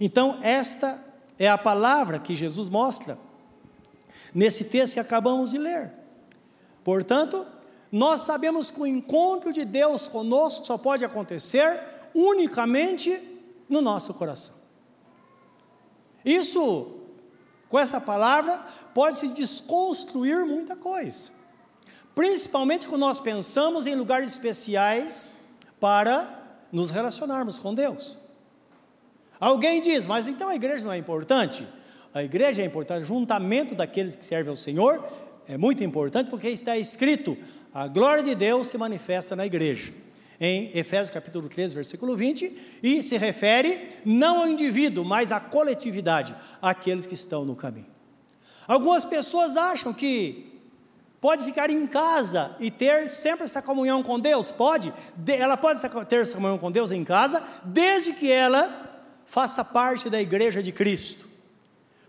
Então, 0.00 0.38
esta 0.42 1.04
é 1.38 1.48
a 1.48 1.58
palavra 1.58 2.18
que 2.18 2.34
Jesus 2.34 2.68
mostra 2.68 3.18
nesse 4.34 4.64
texto 4.64 4.94
que 4.94 5.00
acabamos 5.00 5.50
de 5.50 5.58
ler. 5.58 5.92
Portanto, 6.84 7.46
nós 7.90 8.22
sabemos 8.22 8.70
que 8.70 8.80
o 8.80 8.86
encontro 8.86 9.52
de 9.52 9.64
Deus 9.64 10.08
conosco 10.08 10.66
só 10.66 10.78
pode 10.78 11.04
acontecer 11.04 11.80
unicamente 12.14 13.20
no 13.68 13.80
nosso 13.80 14.14
coração. 14.14 14.54
Isso, 16.24 16.98
com 17.68 17.78
essa 17.78 18.00
palavra, 18.00 18.64
pode 18.94 19.16
se 19.16 19.28
desconstruir 19.28 20.44
muita 20.44 20.76
coisa, 20.76 21.30
principalmente 22.18 22.88
quando 22.88 23.02
nós 23.02 23.20
pensamos 23.20 23.86
em 23.86 23.94
lugares 23.94 24.28
especiais 24.28 25.30
para 25.78 26.28
nos 26.72 26.90
relacionarmos 26.90 27.60
com 27.60 27.72
Deus. 27.72 28.16
Alguém 29.38 29.80
diz, 29.80 30.04
mas 30.04 30.26
então 30.26 30.48
a 30.48 30.56
igreja 30.56 30.84
não 30.84 30.90
é 30.90 30.98
importante? 30.98 31.64
A 32.12 32.24
igreja 32.24 32.60
é 32.60 32.64
importante, 32.64 33.04
juntamento 33.04 33.72
daqueles 33.72 34.16
que 34.16 34.24
servem 34.24 34.50
ao 34.50 34.56
Senhor 34.56 35.08
é 35.46 35.56
muito 35.56 35.84
importante 35.84 36.28
porque 36.28 36.48
está 36.48 36.76
escrito: 36.76 37.38
a 37.72 37.86
glória 37.86 38.24
de 38.24 38.34
Deus 38.34 38.66
se 38.66 38.76
manifesta 38.76 39.36
na 39.36 39.46
igreja. 39.46 39.92
Em 40.40 40.76
Efésios 40.76 41.10
capítulo 41.10 41.48
3, 41.48 41.72
versículo 41.72 42.16
20, 42.16 42.80
e 42.82 43.00
se 43.00 43.16
refere 43.16 43.92
não 44.04 44.40
ao 44.40 44.48
indivíduo, 44.48 45.04
mas 45.04 45.30
à 45.30 45.38
coletividade, 45.38 46.34
àqueles 46.60 47.06
que 47.06 47.14
estão 47.14 47.44
no 47.44 47.54
caminho. 47.54 47.86
Algumas 48.66 49.04
pessoas 49.04 49.56
acham 49.56 49.94
que 49.94 50.47
pode 51.20 51.44
ficar 51.44 51.70
em 51.70 51.86
casa 51.86 52.56
e 52.60 52.70
ter 52.70 53.08
sempre 53.08 53.44
essa 53.44 53.60
comunhão 53.60 54.02
com 54.02 54.18
Deus? 54.18 54.52
Pode. 54.52 54.92
Ela 55.26 55.56
pode 55.56 55.80
ter 56.08 56.20
essa 56.20 56.34
comunhão 56.34 56.58
com 56.58 56.70
Deus 56.70 56.90
em 56.90 57.04
casa, 57.04 57.42
desde 57.64 58.12
que 58.12 58.30
ela 58.30 58.88
faça 59.24 59.64
parte 59.64 60.08
da 60.08 60.20
igreja 60.20 60.62
de 60.62 60.72
Cristo. 60.72 61.28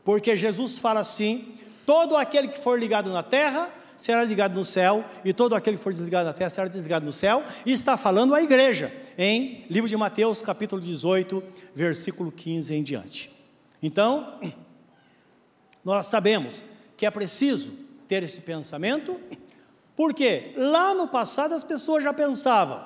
Porque 0.04 0.36
Jesus 0.36 0.78
fala 0.78 1.00
assim: 1.00 1.58
Todo 1.86 2.16
aquele 2.16 2.50
que 2.50 2.60
for 2.60 2.80
ligado 2.80 3.12
na 3.12 3.24
terra 3.24 3.70
será 3.98 4.24
ligado 4.24 4.56
no 4.56 4.64
céu, 4.64 5.04
e 5.26 5.34
todo 5.34 5.56
aquele 5.56 5.76
que 5.76 5.84
for 5.84 5.92
desligado 5.92 6.26
na 6.26 6.34
terra 6.34 6.50
será 6.50 6.68
desligado 6.68 7.06
no 7.06 7.12
céu, 7.12 7.44
e 7.66 7.72
está 7.74 7.98
falando 7.98 8.34
à 8.34 8.42
igreja, 8.42 8.94
em 9.18 9.66
livro 9.70 9.90
de 9.90 9.98
Mateus, 9.98 10.42
capítulo 10.42 10.82
18, 10.82 11.44
versículo 11.76 12.32
15 12.32 12.74
em 12.74 12.82
diante. 12.82 13.30
Então, 13.84 14.40
nós 15.84 16.08
sabemos 16.08 16.64
que 16.96 17.06
é 17.06 17.12
preciso 17.12 17.89
ter 18.10 18.24
esse 18.24 18.42
pensamento, 18.42 19.18
porque 19.96 20.52
lá 20.58 20.96
no 20.96 21.08
passado 21.08 21.54
as 21.54 21.64
pessoas 21.64 22.04
já 22.04 22.12
pensavam. 22.12 22.84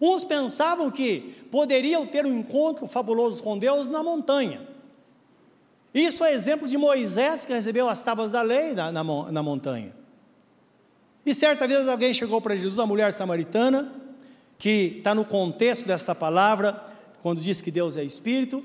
Uns 0.00 0.24
pensavam 0.24 0.90
que 0.90 1.46
poderiam 1.48 2.04
ter 2.04 2.26
um 2.26 2.40
encontro 2.40 2.88
fabuloso 2.88 3.40
com 3.40 3.56
Deus 3.56 3.86
na 3.86 4.02
montanha. 4.02 4.66
Isso 5.94 6.24
é 6.24 6.32
exemplo 6.32 6.66
de 6.66 6.76
Moisés 6.76 7.44
que 7.44 7.52
recebeu 7.52 7.88
as 7.88 8.02
tábuas 8.02 8.32
da 8.32 8.42
lei 8.42 8.72
na, 8.72 8.90
na, 8.90 9.04
na 9.04 9.42
montanha. 9.42 9.94
E 11.24 11.32
certa 11.32 11.68
vez 11.68 11.86
alguém 11.86 12.12
chegou 12.12 12.40
para 12.40 12.56
Jesus, 12.56 12.80
a 12.80 12.86
mulher 12.86 13.12
samaritana, 13.12 13.92
que 14.58 14.96
está 14.98 15.14
no 15.14 15.24
contexto 15.24 15.86
desta 15.86 16.16
palavra, 16.16 16.82
quando 17.22 17.40
diz 17.40 17.60
que 17.60 17.70
Deus 17.70 17.96
é 17.96 18.02
Espírito, 18.02 18.64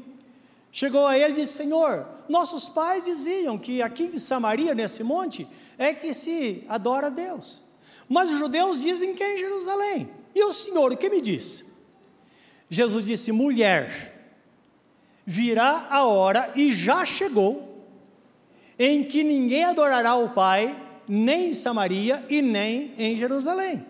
chegou 0.72 1.06
a 1.06 1.20
ele 1.20 1.34
e 1.34 1.42
disse: 1.42 1.54
Senhor, 1.54 2.08
nossos 2.28 2.68
pais 2.68 3.06
diziam 3.06 3.60
que 3.60 3.80
aqui 3.82 4.06
em 4.06 4.18
Samaria, 4.18 4.74
nesse 4.74 5.04
monte, 5.04 5.48
é 5.78 5.94
que 5.94 6.14
se 6.14 6.64
adora 6.68 7.08
a 7.08 7.10
Deus. 7.10 7.62
Mas 8.10 8.32
os 8.32 8.40
judeus 8.40 8.82
dizem 8.82 9.14
que 9.14 9.24
é 9.24 9.36
em 9.36 9.38
Jerusalém. 9.38 10.10
E 10.34 10.44
o 10.44 10.54
Senhor, 10.54 10.92
o 10.92 10.98
que 10.98 11.10
me 11.10 11.22
diz? 11.22 11.66
Jesus 12.70 13.06
disse: 13.06 13.32
Mulher, 13.32 14.14
virá 15.26 15.88
a 15.90 16.06
hora, 16.06 16.52
e 16.56 16.72
já 16.72 17.04
chegou, 17.04 17.86
em 18.80 19.04
que 19.04 19.24
ninguém 19.24 19.66
adorará 19.66 20.16
o 20.16 20.30
Pai, 20.30 20.76
nem 21.08 21.50
em 21.50 21.54
Samaria 21.54 22.26
e 22.30 22.42
nem 22.42 22.94
em 22.98 23.16
Jerusalém. 23.16 23.86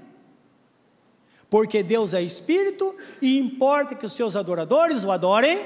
Porque 1.49 1.81
Deus 1.81 2.13
é 2.13 2.21
espírito 2.21 2.95
e 3.21 3.37
importa 3.37 3.95
que 3.95 4.05
os 4.05 4.13
seus 4.13 4.35
adoradores 4.35 5.03
o 5.03 5.11
adorem 5.11 5.65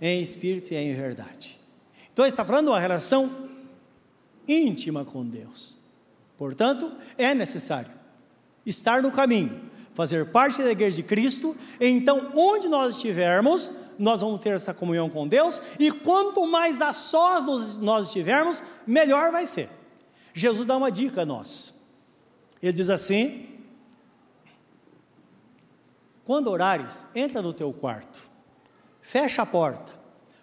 em 0.00 0.22
espírito 0.22 0.72
e 0.72 0.76
em 0.76 0.94
verdade. 0.94 1.58
Então 2.12 2.24
está 2.24 2.44
falando 2.44 2.68
uma 2.68 2.80
relação 2.80 3.47
íntima 4.48 5.04
com 5.04 5.24
Deus. 5.24 5.76
Portanto, 6.36 6.92
é 7.16 7.34
necessário 7.34 7.92
estar 8.64 9.02
no 9.02 9.10
caminho, 9.10 9.70
fazer 9.92 10.30
parte 10.30 10.62
da 10.62 10.70
igreja 10.70 10.96
de 10.96 11.02
Cristo, 11.02 11.56
então 11.80 12.32
onde 12.34 12.68
nós 12.68 12.96
estivermos, 12.96 13.70
nós 13.98 14.20
vamos 14.20 14.40
ter 14.40 14.50
essa 14.50 14.72
comunhão 14.72 15.10
com 15.10 15.26
Deus, 15.26 15.60
e 15.78 15.90
quanto 15.90 16.46
mais 16.46 16.80
a 16.80 16.92
sós 16.92 17.76
nós 17.76 18.06
estivermos, 18.06 18.62
melhor 18.86 19.32
vai 19.32 19.46
ser. 19.46 19.68
Jesus 20.32 20.64
dá 20.64 20.76
uma 20.76 20.90
dica 20.90 21.22
a 21.22 21.26
nós. 21.26 21.74
Ele 22.62 22.72
diz 22.72 22.88
assim: 22.90 23.48
quando 26.24 26.48
orares, 26.48 27.04
entra 27.14 27.42
no 27.42 27.52
teu 27.52 27.72
quarto, 27.72 28.20
fecha 29.00 29.42
a 29.42 29.46
porta, 29.46 29.92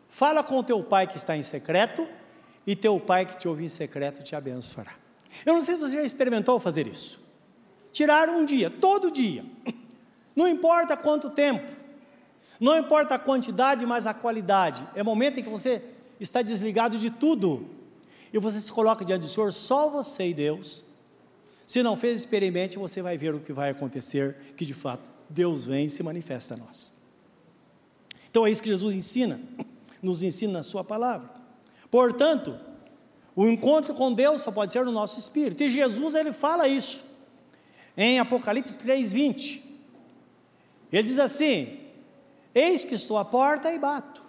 fala 0.10 0.44
com 0.44 0.58
o 0.58 0.64
teu 0.64 0.84
pai 0.84 1.08
que 1.08 1.16
está 1.16 1.38
em 1.38 1.44
secreto, 1.44 2.08
e 2.66 2.76
teu 2.76 3.00
pai 3.00 3.26
que 3.26 3.38
te 3.38 3.48
ouve 3.48 3.64
em 3.64 3.68
secreto 3.68 4.24
te 4.24 4.36
abençoará. 4.36 4.94
Eu 5.46 5.54
não 5.54 5.62
sei 5.62 5.76
se 5.76 5.82
você 5.82 5.94
já 5.96 6.04
experimentou 6.04 6.60
fazer 6.60 6.88
isso. 6.88 7.20
Tirar 7.92 8.30
um 8.30 8.44
dia, 8.44 8.70
todo 8.70 9.12
dia, 9.12 9.46
não 10.36 10.48
importa 10.48 10.98
quanto 10.98 11.30
tempo, 11.30 11.66
não 12.60 12.78
importa 12.78 13.16
a 13.16 13.20
quantidade, 13.20 13.86
mas 13.86 14.08
a 14.08 14.14
qualidade. 14.14 14.88
É 14.96 15.02
o 15.02 15.06
momento 15.06 15.40
em 15.40 15.44
que 15.44 15.50
você 15.50 15.82
está 16.20 16.42
desligado 16.42 16.98
de 16.98 17.10
tudo 17.10 17.70
e 18.34 18.40
você 18.40 18.60
se 18.60 18.72
coloca 18.72 19.06
diante 19.06 19.22
do 19.22 19.28
Senhor, 19.28 19.52
só 19.54 19.90
você 19.90 20.30
e 20.30 20.34
Deus. 20.34 20.84
Se 21.66 21.82
não 21.82 21.96
fez, 21.96 22.20
experimente, 22.20 22.78
você 22.78 23.02
vai 23.02 23.18
ver 23.18 23.34
o 23.34 23.40
que 23.40 23.54
vai 23.54 23.70
acontecer, 23.70 24.36
que 24.56 24.66
de 24.66 24.74
fato 24.74 25.10
Deus 25.30 25.66
vem 25.66 25.86
e 25.86 25.90
se 25.90 26.04
manifesta 26.04 26.54
a 26.54 26.58
nós. 26.58 26.94
Então 28.30 28.46
é 28.46 28.52
isso 28.52 28.62
que 28.62 28.70
Jesus 28.70 28.94
ensina, 28.94 29.40
nos 30.02 30.22
ensina 30.22 30.54
na 30.54 30.64
Sua 30.64 30.84
palavra. 30.84 31.30
Portanto, 31.96 32.60
o 33.34 33.48
encontro 33.48 33.94
com 33.94 34.12
Deus 34.12 34.42
só 34.42 34.52
pode 34.52 34.74
ser 34.74 34.84
no 34.84 34.92
nosso 34.92 35.18
espírito. 35.18 35.64
E 35.64 35.70
Jesus 35.70 36.14
ele 36.14 36.34
fala 36.34 36.68
isso 36.68 37.02
em 37.96 38.20
Apocalipse 38.20 38.78
3:20. 38.78 39.64
Ele 40.92 41.08
diz 41.08 41.18
assim: 41.18 41.80
Eis 42.54 42.84
que 42.84 42.96
estou 42.96 43.18
à 43.18 43.24
porta 43.24 43.72
e 43.72 43.80
bato. 43.80 44.22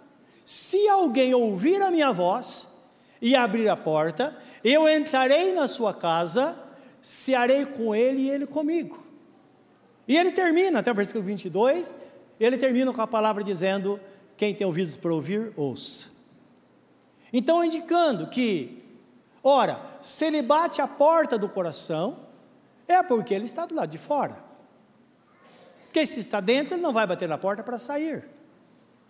Se 0.45 0.87
alguém 0.87 1.33
ouvir 1.33 1.81
a 1.81 1.91
minha 1.91 2.13
voz 2.13 2.73
e 3.21 3.35
abrir 3.35 3.67
a 3.67 3.75
porta, 3.75 4.33
eu 4.63 4.87
entrarei 4.87 5.51
na 5.51 5.67
sua 5.67 5.93
casa, 5.93 6.57
cearei 7.01 7.65
com 7.65 7.93
ele 7.93 8.21
e 8.21 8.29
ele 8.29 8.47
comigo. 8.47 9.03
E 10.07 10.15
ele 10.15 10.31
termina, 10.31 10.79
até 10.79 10.89
o 10.89 10.95
versículo 10.95 11.25
22, 11.25 11.97
ele 12.39 12.55
termina 12.55 12.93
com 12.93 13.01
a 13.01 13.07
palavra 13.07 13.43
dizendo: 13.43 13.99
Quem 14.37 14.55
tem 14.55 14.65
ouvidos 14.65 14.95
para 14.95 15.13
ouvir, 15.13 15.51
ouça. 15.57 16.15
Então, 17.31 17.63
indicando 17.63 18.27
que, 18.27 18.83
ora, 19.43 19.79
se 20.01 20.25
ele 20.25 20.41
bate 20.41 20.81
a 20.81 20.87
porta 20.87 21.37
do 21.37 21.49
coração, 21.49 22.19
é 22.87 23.01
porque 23.03 23.33
ele 23.33 23.45
está 23.45 23.65
do 23.65 23.75
lado 23.75 23.89
de 23.89 23.97
fora. 23.97 24.43
Porque 25.85 26.05
se 26.05 26.19
está 26.19 26.39
dentro, 26.39 26.75
ele 26.75 26.81
não 26.81 26.93
vai 26.93 27.05
bater 27.05 27.27
na 27.27 27.37
porta 27.37 27.63
para 27.63 27.77
sair. 27.77 28.25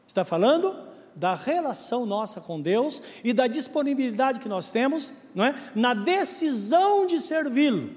Está 0.08 0.24
falando 0.24 0.88
da 1.16 1.34
relação 1.34 2.06
nossa 2.06 2.40
com 2.40 2.62
Deus 2.62 3.02
e 3.24 3.34
da 3.34 3.48
disponibilidade 3.48 4.40
que 4.40 4.48
nós 4.48 4.72
temos, 4.72 5.12
não 5.34 5.44
é? 5.44 5.72
Na 5.76 5.94
decisão 5.94 7.06
de 7.06 7.20
servi-lo. 7.20 7.92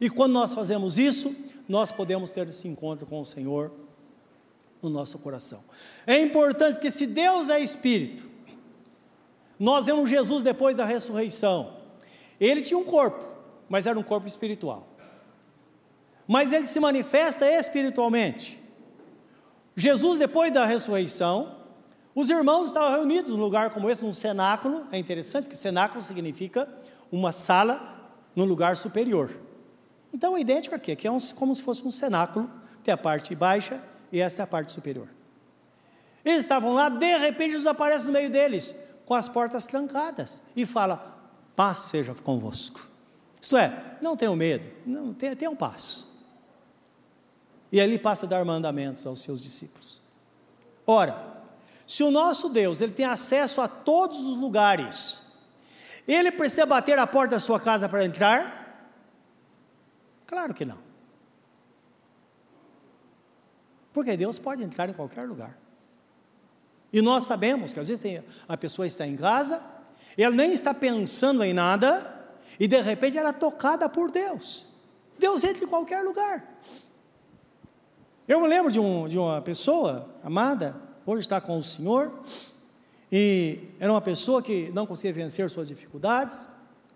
E 0.00 0.10
quando 0.10 0.32
nós 0.32 0.52
fazemos 0.52 0.98
isso, 0.98 1.34
nós 1.68 1.90
podemos 1.92 2.30
ter 2.30 2.48
esse 2.48 2.66
encontro 2.66 3.06
com 3.06 3.20
o 3.20 3.24
Senhor 3.24 3.72
no 4.82 4.88
nosso 4.88 5.18
coração. 5.18 5.62
É 6.06 6.18
importante 6.20 6.74
porque 6.74 6.90
se 6.90 7.06
Deus 7.06 7.48
é 7.48 7.60
espírito, 7.60 8.35
nós 9.58 9.86
vemos 9.86 10.08
Jesus 10.10 10.42
depois 10.42 10.76
da 10.76 10.84
ressurreição. 10.84 11.74
Ele 12.38 12.60
tinha 12.60 12.78
um 12.78 12.84
corpo, 12.84 13.24
mas 13.68 13.86
era 13.86 13.98
um 13.98 14.02
corpo 14.02 14.26
espiritual. 14.26 14.86
Mas 16.26 16.52
ele 16.52 16.66
se 16.66 16.78
manifesta 16.78 17.48
espiritualmente. 17.50 18.60
Jesus, 19.74 20.18
depois 20.18 20.52
da 20.52 20.64
ressurreição, 20.64 21.54
os 22.14 22.30
irmãos 22.30 22.66
estavam 22.66 22.90
reunidos 22.90 23.30
num 23.32 23.40
lugar 23.40 23.70
como 23.70 23.90
esse, 23.90 24.04
num 24.04 24.12
cenáculo. 24.12 24.86
É 24.90 24.98
interessante, 24.98 25.44
porque 25.44 25.56
cenáculo 25.56 26.02
significa 26.02 26.68
uma 27.10 27.32
sala 27.32 28.10
no 28.34 28.44
lugar 28.44 28.76
superior. 28.76 29.30
Então 30.12 30.36
é 30.36 30.40
idêntico 30.40 30.74
aqui, 30.74 30.92
aqui 30.92 31.06
é 31.06 31.10
um, 31.10 31.18
como 31.34 31.54
se 31.54 31.62
fosse 31.62 31.86
um 31.86 31.90
cenáculo, 31.90 32.50
tem 32.82 32.92
a 32.92 32.96
parte 32.96 33.34
baixa 33.34 33.82
e 34.10 34.20
esta 34.20 34.42
é 34.42 34.44
a 34.44 34.46
parte 34.46 34.72
superior. 34.72 35.08
Eles 36.24 36.40
estavam 36.40 36.72
lá, 36.72 36.88
de 36.88 37.16
repente 37.18 37.52
Jesus 37.52 37.66
aparece 37.66 38.06
no 38.06 38.12
meio 38.12 38.30
deles 38.30 38.74
com 39.06 39.14
as 39.14 39.28
portas 39.28 39.64
trancadas 39.66 40.42
e 40.54 40.66
fala: 40.66 41.16
Paz 41.54 41.78
seja 41.78 42.14
convosco. 42.14 42.86
Isto 43.40 43.56
é, 43.56 43.96
não 44.02 44.16
tenham 44.16 44.36
medo, 44.36 44.68
não 44.84 45.14
tenham, 45.14 45.36
tenham 45.36 45.56
paz. 45.56 46.08
E 47.70 47.80
ali 47.80 47.98
passa 47.98 48.26
a 48.26 48.28
dar 48.28 48.44
mandamentos 48.44 49.06
aos 49.06 49.22
seus 49.22 49.42
discípulos. 49.42 50.02
Ora, 50.86 51.36
se 51.86 52.02
o 52.02 52.10
nosso 52.10 52.48
Deus 52.48 52.80
ele 52.80 52.92
tem 52.92 53.06
acesso 53.06 53.60
a 53.60 53.68
todos 53.68 54.20
os 54.20 54.36
lugares, 54.36 55.32
ele 56.06 56.32
precisa 56.32 56.66
bater 56.66 56.98
a 56.98 57.06
porta 57.06 57.36
da 57.36 57.40
sua 57.40 57.60
casa 57.60 57.88
para 57.88 58.04
entrar? 58.04 58.90
Claro 60.26 60.52
que 60.52 60.64
não. 60.64 60.78
Porque 63.92 64.16
Deus 64.16 64.38
pode 64.38 64.62
entrar 64.62 64.88
em 64.88 64.92
qualquer 64.92 65.26
lugar. 65.26 65.56
E 66.96 67.02
nós 67.02 67.24
sabemos 67.24 67.74
que 67.74 67.78
às 67.78 67.88
vezes 67.88 68.02
tem, 68.02 68.24
a 68.48 68.56
pessoa 68.56 68.86
está 68.86 69.06
em 69.06 69.16
casa, 69.16 69.62
ela 70.16 70.34
nem 70.34 70.54
está 70.54 70.72
pensando 70.72 71.44
em 71.44 71.52
nada, 71.52 72.26
e 72.58 72.66
de 72.66 72.80
repente 72.80 73.18
ela 73.18 73.28
é 73.28 73.32
tocada 73.34 73.86
por 73.86 74.10
Deus. 74.10 74.64
Deus 75.18 75.44
entra 75.44 75.62
em 75.62 75.66
qualquer 75.66 76.00
lugar. 76.02 76.58
Eu 78.26 78.40
me 78.40 78.48
lembro 78.48 78.72
de, 78.72 78.80
um, 78.80 79.06
de 79.06 79.18
uma 79.18 79.42
pessoa 79.42 80.08
amada, 80.24 80.74
hoje 81.04 81.20
está 81.20 81.38
com 81.38 81.58
o 81.58 81.62
Senhor, 81.62 82.18
e 83.12 83.58
era 83.78 83.92
uma 83.92 84.00
pessoa 84.00 84.42
que 84.42 84.70
não 84.72 84.86
conseguia 84.86 85.12
vencer 85.12 85.50
suas 85.50 85.68
dificuldades, 85.68 86.48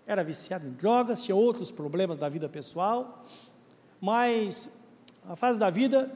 era 0.07 0.23
viciada 0.23 0.65
em 0.65 0.71
drogas, 0.71 1.23
tinha 1.23 1.35
outros 1.35 1.69
problemas 1.69 2.17
da 2.17 2.27
vida 2.27 2.49
pessoal, 2.49 3.23
mas 4.01 4.67
a 5.29 5.35
fase 5.35 5.59
da 5.59 5.69
vida 5.69 6.11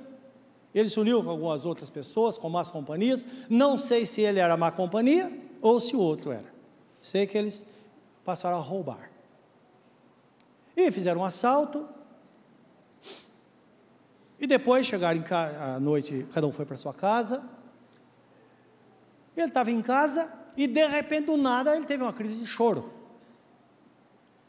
ele 0.80 0.90
se 0.90 1.00
uniu 1.00 1.24
com 1.24 1.30
algumas 1.30 1.66
outras 1.66 1.90
pessoas, 1.90 2.38
com 2.38 2.50
más 2.50 2.70
companhias. 2.70 3.26
Não 3.50 3.78
sei 3.78 4.06
se 4.06 4.20
ele 4.20 4.40
era 4.40 4.58
má 4.58 4.72
companhia 4.72 5.32
ou 5.62 5.80
se 5.80 5.96
o 5.96 6.00
outro 6.00 6.34
era. 6.34 6.54
Sei 7.02 7.26
que 7.26 7.38
eles 7.38 7.66
passaram 8.26 8.58
a 8.58 8.62
roubar. 8.62 9.10
E 10.76 10.92
fizeram 10.92 11.22
um 11.22 11.24
assalto. 11.24 11.88
E 14.38 14.46
depois 14.46 14.86
chegaram 14.86 15.24
à 15.32 15.80
noite, 15.80 16.28
cada 16.34 16.46
um 16.46 16.52
foi 16.52 16.66
para 16.66 16.76
sua 16.76 16.94
casa. 16.94 17.42
Ele 19.38 19.48
estava 19.48 19.72
em 19.72 19.82
casa 19.82 20.30
e 20.58 20.68
de 20.68 20.86
repente, 20.86 21.28
do 21.28 21.38
nada, 21.38 21.74
ele 21.74 21.86
teve 21.86 22.04
uma 22.04 22.12
crise 22.12 22.42
de 22.42 22.46
choro. 22.46 22.92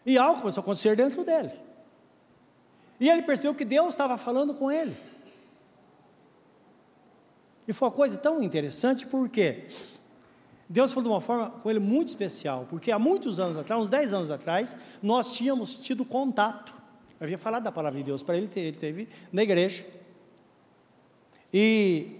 E 0.04 0.18
algo 0.18 0.40
começou 0.40 0.60
a 0.60 0.64
acontecer 0.64 0.96
dentro 0.96 1.22
dele. 1.24 1.52
E 2.98 3.08
ele 3.08 3.22
percebeu 3.22 3.54
que 3.54 3.64
Deus 3.64 3.90
estava 3.90 4.18
falando 4.18 4.54
com 4.54 4.72
ele. 4.72 4.96
E 7.66 7.72
foi 7.72 7.88
uma 7.88 7.94
coisa 7.94 8.16
tão 8.16 8.42
interessante 8.42 9.06
porque 9.06 9.64
Deus 10.68 10.92
falou 10.92 11.08
de 11.08 11.14
uma 11.14 11.20
forma 11.20 11.50
com 11.50 11.70
ele 11.70 11.78
muito 11.78 12.08
especial, 12.08 12.66
porque 12.68 12.90
há 12.90 12.98
muitos 12.98 13.38
anos 13.38 13.56
atrás, 13.56 13.82
uns 13.82 13.88
10 13.88 14.12
anos 14.12 14.30
atrás, 14.30 14.76
nós 15.02 15.32
tínhamos 15.32 15.78
tido 15.78 16.04
contato. 16.04 16.74
Eu 17.20 17.24
havia 17.24 17.38
falado 17.38 17.62
da 17.62 17.72
palavra 17.72 17.98
de 17.98 18.04
Deus 18.04 18.22
para 18.22 18.36
ele, 18.36 18.50
ele 18.54 18.76
teve 18.76 19.08
na 19.32 19.42
igreja. 19.42 19.86
E 21.52 22.18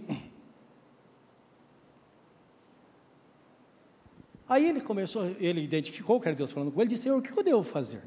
aí 4.49 4.69
ele 4.69 4.81
começou, 4.81 5.27
ele 5.41 5.61
identificou 5.61 6.21
que 6.21 6.29
era 6.29 6.37
Deus 6.37 6.53
falando 6.53 6.71
com 6.71 6.81
ele, 6.81 6.91
disse: 6.91 7.03
Senhor, 7.03 7.19
o 7.19 7.23
que 7.23 7.37
eu 7.37 7.43
devo 7.43 7.63
fazer? 7.63 8.03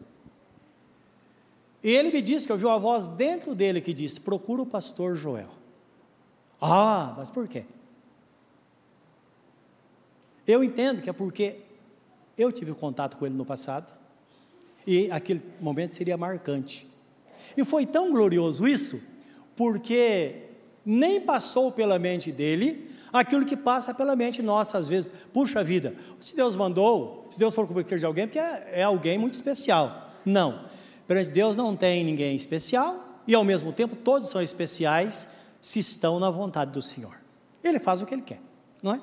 E 1.84 1.90
ele 1.92 2.12
me 2.12 2.22
disse 2.22 2.46
que 2.46 2.52
ouviu 2.52 2.70
a 2.70 2.78
voz 2.78 3.08
dentro 3.10 3.54
dele 3.54 3.82
que 3.82 3.94
disse: 3.94 4.20
Procura 4.20 4.62
o 4.62 4.66
pastor 4.66 5.16
Joel. 5.16 5.50
Ah, 6.62 7.14
mas 7.18 7.30
por 7.30 7.48
quê? 7.48 7.66
Eu 10.46 10.64
entendo 10.64 11.02
que 11.02 11.10
é 11.10 11.14
porque 11.14 11.58
eu 12.38 12.52
tive 12.52 12.74
contato 12.74 13.18
com 13.18 13.26
ele 13.26 13.36
no 13.36 13.46
passado 13.46 13.94
e 14.86 15.12
aquele 15.12 15.42
momento 15.62 15.94
seria 15.94 16.18
marcante. 16.18 16.88
E 17.56 17.64
foi 17.64 17.86
tão 17.86 18.12
glorioso 18.12 18.68
isso, 18.68 19.02
porque 19.56 20.50
nem 20.86 21.22
passou 21.22 21.72
pela 21.72 22.00
mente 22.00 22.32
dele 22.32 22.90
aquilo 23.12 23.46
que 23.46 23.58
passa 23.58 23.94
pela 23.94 24.16
mente 24.16 24.42
nossa 24.42 24.78
às 24.78 24.88
vezes. 24.88 25.12
Puxa 25.34 25.64
vida, 25.64 25.94
se 26.20 26.36
Deus 26.36 26.56
mandou, 26.56 27.28
se 27.30 27.38
Deus 27.38 27.54
for 27.54 27.68
comunicar 27.68 27.98
de 27.98 28.06
alguém, 28.06 28.28
porque 28.28 28.40
é, 28.40 28.70
é 28.74 28.84
alguém 28.84 29.18
muito 29.18 29.34
especial. 29.34 30.14
Não. 30.26 30.66
Perante 31.08 31.32
Deus 31.32 31.58
não 31.58 31.76
tem 31.76 32.04
ninguém 32.04 32.36
especial 32.36 33.22
e 33.28 33.36
ao 33.36 33.44
mesmo 33.44 33.74
tempo 33.74 33.96
todos 33.96 34.30
são 34.30 34.42
especiais 34.42 35.28
se 35.62 35.80
estão 35.80 36.20
na 36.20 36.30
vontade 36.30 36.72
do 36.72 36.82
Senhor. 36.82 37.16
Ele 37.64 37.80
faz 37.80 38.02
o 38.02 38.06
que 38.06 38.14
ele 38.14 38.22
quer, 38.22 38.40
não 38.82 38.94
é? 38.94 39.02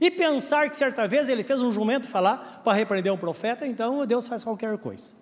E 0.00 0.10
pensar 0.10 0.68
que 0.68 0.76
certa 0.76 1.06
vez 1.06 1.28
ele 1.28 1.44
fez 1.44 1.60
um 1.60 1.70
jumento 1.70 2.08
falar 2.08 2.60
para 2.64 2.72
repreender 2.72 3.12
um 3.12 3.16
profeta, 3.16 3.66
então 3.66 4.04
Deus 4.04 4.26
faz 4.26 4.42
qualquer 4.42 4.76
coisa. 4.78 5.14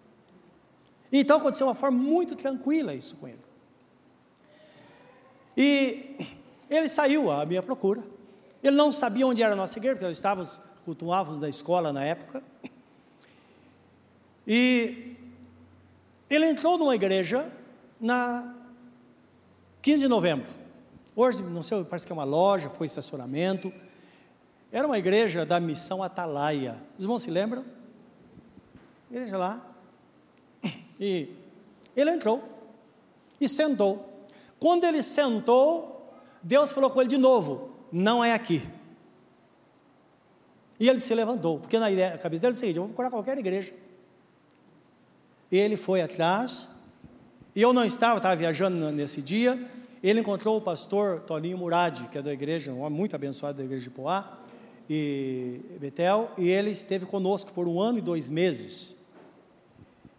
Então 1.12 1.38
aconteceu 1.38 1.66
uma 1.66 1.74
forma 1.74 1.98
muito 1.98 2.36
tranquila 2.36 2.94
isso 2.94 3.16
com 3.16 3.28
ele. 3.28 3.40
E 5.56 6.16
ele 6.70 6.88
saiu 6.88 7.30
à 7.30 7.44
minha 7.44 7.62
procura. 7.62 8.02
Ele 8.62 8.76
não 8.76 8.92
sabia 8.92 9.26
onde 9.26 9.42
era 9.42 9.54
a 9.54 9.56
nossa 9.56 9.78
igreja, 9.78 9.96
porque 9.96 10.06
nós 10.06 10.16
estávamos, 10.16 10.62
cultuávamos 10.84 11.40
na 11.40 11.48
escola 11.48 11.92
na 11.92 12.04
época. 12.04 12.42
E 14.46 15.16
ele 16.28 16.46
entrou 16.46 16.78
numa 16.78 16.94
igreja 16.94 17.52
na 18.00 18.54
15 19.82 20.02
de 20.02 20.08
novembro. 20.08 20.59
Hoje, 21.22 21.42
não 21.42 21.62
sei, 21.62 21.84
parece 21.84 22.06
que 22.06 22.12
é 22.12 22.14
uma 22.14 22.24
loja, 22.24 22.70
foi 22.70 22.86
estacionamento. 22.86 23.70
Era 24.72 24.86
uma 24.86 24.96
igreja 24.96 25.44
da 25.44 25.60
missão 25.60 26.02
Atalaia. 26.02 26.82
Os 26.96 27.04
irmãos 27.04 27.22
se 27.22 27.30
lembram? 27.30 27.62
Igreja 29.10 29.36
lá. 29.36 29.62
E 30.98 31.28
ele 31.94 32.10
entrou 32.10 32.42
e 33.38 33.46
sentou. 33.46 34.24
Quando 34.58 34.84
ele 34.84 35.02
sentou, 35.02 36.10
Deus 36.42 36.72
falou 36.72 36.88
com 36.88 37.02
ele 37.02 37.10
de 37.10 37.18
novo: 37.18 37.70
não 37.92 38.24
é 38.24 38.32
aqui. 38.32 38.66
E 40.78 40.88
ele 40.88 41.00
se 41.00 41.14
levantou, 41.14 41.58
porque 41.58 41.78
na 41.78 41.90
ideia, 41.90 42.16
cabeça 42.16 42.40
dele 42.40 42.54
é 42.54 42.56
o 42.56 42.58
seguinte: 42.58 42.76
eu 42.76 42.84
vou 42.84 42.88
procurar 42.88 43.10
qualquer 43.10 43.36
igreja. 43.36 43.74
Ele 45.52 45.76
foi 45.76 46.00
atrás, 46.00 46.80
e 47.54 47.60
eu 47.60 47.74
não 47.74 47.84
estava, 47.84 48.16
estava 48.16 48.36
viajando 48.36 48.90
nesse 48.90 49.20
dia, 49.20 49.68
ele 50.02 50.20
encontrou 50.20 50.56
o 50.56 50.60
pastor 50.60 51.20
Toninho 51.20 51.58
Murad, 51.58 52.08
que 52.08 52.18
é 52.18 52.22
da 52.22 52.32
igreja, 52.32 52.72
um 52.72 52.80
homem 52.80 52.98
muito 52.98 53.14
abençoado 53.14 53.58
da 53.58 53.64
igreja 53.64 53.84
de 53.84 53.90
Poá, 53.90 54.38
e 54.88 55.60
Betel, 55.78 56.30
e 56.36 56.48
ele 56.48 56.70
esteve 56.70 57.06
conosco 57.06 57.52
por 57.52 57.68
um 57.68 57.80
ano 57.80 57.98
e 57.98 58.00
dois 58.00 58.28
meses. 58.28 59.00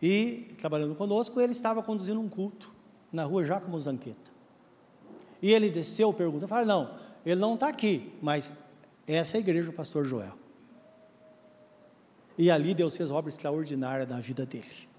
E, 0.02 0.54
trabalhando 0.58 0.96
conosco, 0.96 1.39
ele 1.41 1.52
estava 1.52 1.84
conduzindo 1.84 2.20
um 2.20 2.30
culto 2.30 2.74
na 3.12 3.24
rua 3.26 3.44
Jacomo 3.44 3.78
Zanqueta. 3.78 4.32
E 5.41 5.52
ele 5.52 5.70
desceu, 5.70 6.13
pergunta, 6.13 6.48
fala, 6.48 6.65
não, 6.65 6.96
ele 7.26 7.39
não 7.39 7.56
está 7.56 7.67
aqui, 7.67 8.13
mas 8.22 8.54
essa 9.08 9.38
é 9.38 9.39
a 9.39 9.41
igreja 9.41 9.72
do 9.72 9.76
pastor 9.76 10.06
Joel. 10.06 10.38
E 12.38 12.50
ali 12.50 12.74
Deus 12.74 12.96
fez 12.96 13.12
obra 13.12 13.30
extraordinária 13.30 14.06
na 14.06 14.20
vida 14.20 14.46
dele. 14.46 14.89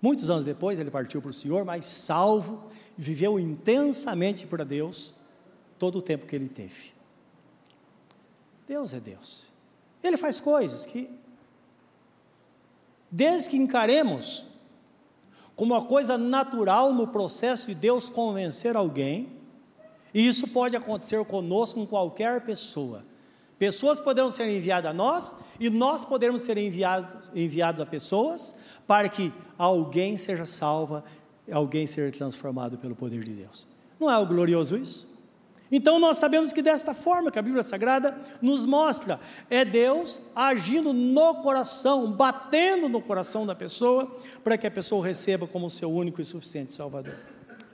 Muitos 0.00 0.30
anos 0.30 0.44
depois 0.44 0.78
ele 0.78 0.90
partiu 0.90 1.20
para 1.20 1.30
o 1.30 1.32
Senhor, 1.32 1.64
mas 1.64 1.84
salvo, 1.86 2.68
viveu 2.96 3.38
intensamente 3.38 4.46
para 4.46 4.64
Deus 4.64 5.12
todo 5.78 5.98
o 5.98 6.02
tempo 6.02 6.26
que 6.26 6.36
ele 6.36 6.48
teve. 6.48 6.92
Deus 8.66 8.92
é 8.92 9.00
Deus. 9.00 9.48
Ele 10.02 10.16
faz 10.16 10.38
coisas 10.38 10.86
que, 10.86 11.10
desde 13.10 13.50
que 13.50 13.56
encaremos 13.56 14.44
como 15.56 15.74
uma 15.74 15.84
coisa 15.84 16.16
natural 16.16 16.92
no 16.92 17.08
processo 17.08 17.66
de 17.66 17.74
Deus 17.74 18.08
convencer 18.08 18.76
alguém, 18.76 19.32
e 20.14 20.26
isso 20.26 20.46
pode 20.46 20.76
acontecer 20.76 21.24
conosco, 21.24 21.80
com 21.80 21.86
qualquer 21.86 22.44
pessoa. 22.44 23.04
Pessoas 23.58 23.98
poderão 23.98 24.30
ser 24.30 24.48
enviadas 24.48 24.90
a 24.90 24.94
nós 24.94 25.36
e 25.58 25.68
nós 25.68 26.04
poderemos 26.04 26.42
ser 26.42 26.56
enviados, 26.56 27.30
enviados 27.34 27.80
a 27.80 27.86
pessoas 27.86 28.54
para 28.86 29.08
que 29.08 29.32
alguém 29.56 30.16
seja 30.16 30.44
salva, 30.44 31.04
alguém 31.50 31.86
seja 31.86 32.16
transformado 32.16 32.78
pelo 32.78 32.94
poder 32.94 33.24
de 33.24 33.32
Deus. 33.32 33.66
Não 33.98 34.08
é 34.08 34.14
algo 34.14 34.32
glorioso 34.32 34.76
isso? 34.76 35.08
Então 35.70 35.98
nós 35.98 36.16
sabemos 36.18 36.52
que 36.52 36.62
desta 36.62 36.94
forma 36.94 37.30
que 37.30 37.38
a 37.38 37.42
Bíblia 37.42 37.62
Sagrada 37.62 38.16
nos 38.40 38.64
mostra, 38.64 39.20
é 39.50 39.64
Deus 39.64 40.18
agindo 40.34 40.92
no 40.92 41.34
coração, 41.42 42.10
batendo 42.10 42.88
no 42.88 43.02
coração 43.02 43.44
da 43.44 43.54
pessoa, 43.54 44.18
para 44.42 44.56
que 44.56 44.66
a 44.66 44.70
pessoa 44.70 45.04
receba 45.04 45.46
como 45.46 45.68
seu 45.68 45.90
único 45.90 46.20
e 46.20 46.24
suficiente 46.24 46.72
Salvador. 46.72 47.16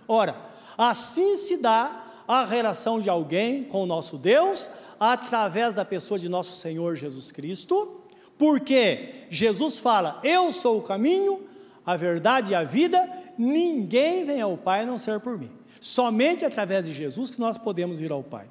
Ora, 0.09 0.37
assim 0.77 1.37
se 1.37 1.57
dá 1.57 2.04
a 2.27 2.45
relação 2.45 2.99
de 2.99 3.11
alguém 3.11 3.65
com 3.65 3.83
o 3.83 3.87
nosso 3.87 4.17
Deus, 4.17 4.69
através 4.99 5.75
da 5.75 5.85
pessoa 5.85 6.19
de 6.19 6.29
nosso 6.29 6.57
Senhor 6.57 6.97
Jesus 6.97 7.31
Cristo, 7.31 8.03
porque 8.39 9.27
Jesus 9.31 9.79
fala: 9.79 10.21
Eu 10.23 10.53
sou 10.53 10.79
o 10.79 10.83
caminho, 10.83 11.47
a 11.85 11.97
verdade 11.97 12.53
e 12.53 12.55
a 12.55 12.65
vida, 12.65 13.09
ninguém 13.37 14.25
vem 14.25 14.41
ao 14.41 14.57
Pai 14.57 14.83
a 14.83 14.87
não 14.87 14.99
ser 14.99 15.21
por 15.21 15.39
mim. 15.39 15.51
Somente 15.81 16.45
através 16.45 16.87
de 16.87 16.95
Jesus 16.95 17.31
que 17.31 17.41
nós 17.41 17.59
podemos 17.59 18.01
ir 18.01 18.11
ao 18.11 18.23
Pai. 18.23 18.49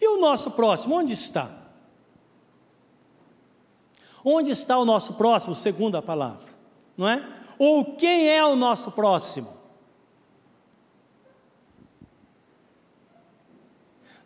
E 0.00 0.06
o 0.06 0.20
nosso 0.20 0.50
próximo, 0.50 0.96
onde 0.96 1.12
está? 1.12 1.50
Onde 4.24 4.50
está 4.50 4.78
o 4.78 4.84
nosso 4.84 5.14
próximo, 5.14 5.54
segundo 5.54 5.96
a 5.96 6.02
palavra? 6.02 6.48
Não 6.96 7.08
é? 7.08 7.26
Ou 7.58 7.94
quem 7.94 8.28
é 8.28 8.44
o 8.44 8.56
nosso 8.56 8.92
próximo? 8.92 9.53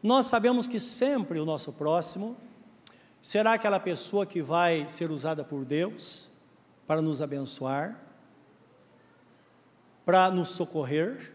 Nós 0.08 0.24
sabemos 0.24 0.66
que 0.66 0.80
sempre 0.80 1.38
o 1.38 1.44
nosso 1.44 1.70
próximo 1.70 2.34
será 3.20 3.52
aquela 3.52 3.78
pessoa 3.78 4.24
que 4.24 4.40
vai 4.40 4.88
ser 4.88 5.10
usada 5.10 5.44
por 5.44 5.66
Deus 5.66 6.30
para 6.86 7.02
nos 7.02 7.20
abençoar, 7.20 8.00
para 10.06 10.30
nos 10.30 10.48
socorrer, 10.48 11.34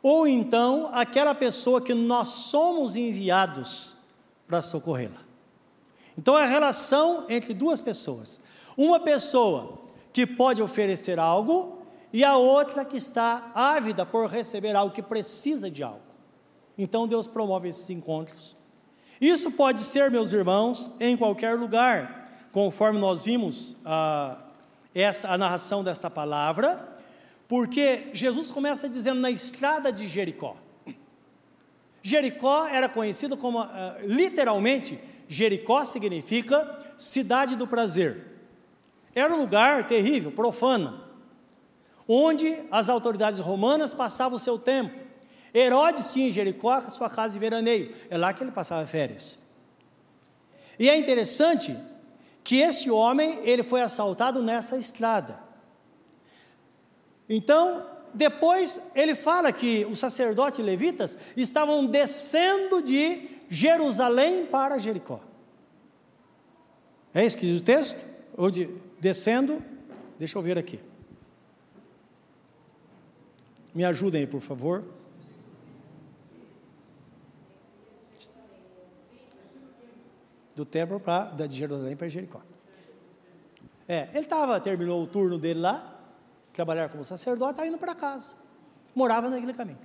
ou 0.00 0.28
então 0.28 0.90
aquela 0.92 1.34
pessoa 1.34 1.80
que 1.80 1.92
nós 1.92 2.28
somos 2.28 2.94
enviados 2.94 3.96
para 4.46 4.62
socorrê-la. 4.62 5.22
Então 6.16 6.38
é 6.38 6.44
a 6.44 6.46
relação 6.46 7.26
entre 7.28 7.52
duas 7.52 7.80
pessoas. 7.80 8.40
Uma 8.76 9.00
pessoa 9.00 9.76
que 10.12 10.24
pode 10.24 10.62
oferecer 10.62 11.18
algo 11.18 11.82
e 12.12 12.22
a 12.22 12.36
outra 12.36 12.84
que 12.84 12.96
está 12.96 13.50
ávida 13.56 14.06
por 14.06 14.28
receber 14.28 14.76
algo, 14.76 14.94
que 14.94 15.02
precisa 15.02 15.68
de 15.68 15.82
algo. 15.82 16.11
Então 16.76 17.06
Deus 17.06 17.26
promove 17.26 17.68
esses 17.68 17.88
encontros. 17.90 18.56
Isso 19.20 19.50
pode 19.50 19.82
ser, 19.82 20.10
meus 20.10 20.32
irmãos, 20.32 20.90
em 20.98 21.16
qualquer 21.16 21.58
lugar, 21.58 22.48
conforme 22.50 22.98
nós 22.98 23.24
vimos 23.24 23.76
ah, 23.84 24.38
essa, 24.94 25.28
a 25.28 25.38
narração 25.38 25.84
desta 25.84 26.10
palavra 26.10 26.92
porque 27.52 28.08
Jesus 28.14 28.50
começa 28.50 28.88
dizendo 28.88 29.20
na 29.20 29.30
estrada 29.30 29.92
de 29.92 30.06
Jericó. 30.06 30.56
Jericó 32.02 32.66
era 32.66 32.88
conhecido 32.88 33.36
como, 33.36 33.60
uh, 33.60 33.66
literalmente, 34.06 34.98
Jericó 35.28 35.84
significa 35.84 36.78
cidade 36.96 37.54
do 37.54 37.66
prazer. 37.66 38.24
Era 39.14 39.34
um 39.34 39.38
lugar 39.42 39.86
terrível, 39.86 40.32
profano, 40.32 41.04
onde 42.08 42.56
as 42.70 42.88
autoridades 42.88 43.38
romanas 43.38 43.92
passavam 43.92 44.36
o 44.36 44.38
seu 44.38 44.58
tempo. 44.58 44.98
Herodes 45.54 46.12
tinha 46.12 46.28
em 46.28 46.30
Jericó 46.30 46.72
a 46.72 46.90
sua 46.90 47.10
casa 47.10 47.34
de 47.34 47.38
veraneio, 47.38 47.94
é 48.08 48.16
lá 48.16 48.32
que 48.32 48.42
ele 48.42 48.50
passava 48.50 48.86
férias. 48.86 49.38
E 50.78 50.88
é 50.88 50.96
interessante 50.96 51.76
que 52.42 52.56
esse 52.56 52.90
homem, 52.90 53.40
ele 53.44 53.62
foi 53.62 53.82
assaltado 53.82 54.42
nessa 54.42 54.76
estrada. 54.76 55.38
Então, 57.28 57.86
depois 58.12 58.80
ele 58.94 59.14
fala 59.14 59.52
que 59.52 59.84
os 59.84 59.98
sacerdotes 59.98 60.64
levitas 60.64 61.16
estavam 61.36 61.86
descendo 61.86 62.82
de 62.82 63.28
Jerusalém 63.48 64.46
para 64.46 64.78
Jericó. 64.78 65.20
É 67.14 67.24
isso 67.24 67.36
que 67.36 67.46
diz 67.46 67.60
o 67.60 67.64
texto? 67.64 68.04
Ou 68.36 68.50
de, 68.50 68.68
descendo, 68.98 69.62
deixa 70.18 70.38
eu 70.38 70.42
ver 70.42 70.58
aqui. 70.58 70.80
Me 73.74 73.84
ajudem 73.84 74.22
aí, 74.22 74.26
por 74.26 74.40
favor. 74.40 74.84
Do 80.54 80.64
templo 80.64 81.00
para 81.00 81.46
de 81.46 81.56
Jerusalém 81.56 81.96
para 81.96 82.08
Jericó. 82.08 82.40
É, 83.88 84.08
ele 84.12 84.20
estava, 84.20 84.60
terminou 84.60 85.02
o 85.02 85.06
turno 85.06 85.38
dele 85.38 85.60
lá, 85.60 85.98
trabalhar 86.52 86.88
como 86.88 87.02
sacerdote, 87.02 87.52
está 87.52 87.66
indo 87.66 87.78
para 87.78 87.94
casa. 87.94 88.34
Morava 88.94 89.28
naquele 89.28 89.54
caminho. 89.54 89.78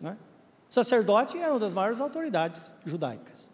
Não 0.00 0.10
é? 0.10 0.16
Sacerdote 0.68 1.38
era 1.38 1.52
uma 1.52 1.60
das 1.60 1.72
maiores 1.72 2.00
autoridades 2.00 2.74
judaicas. 2.84 3.50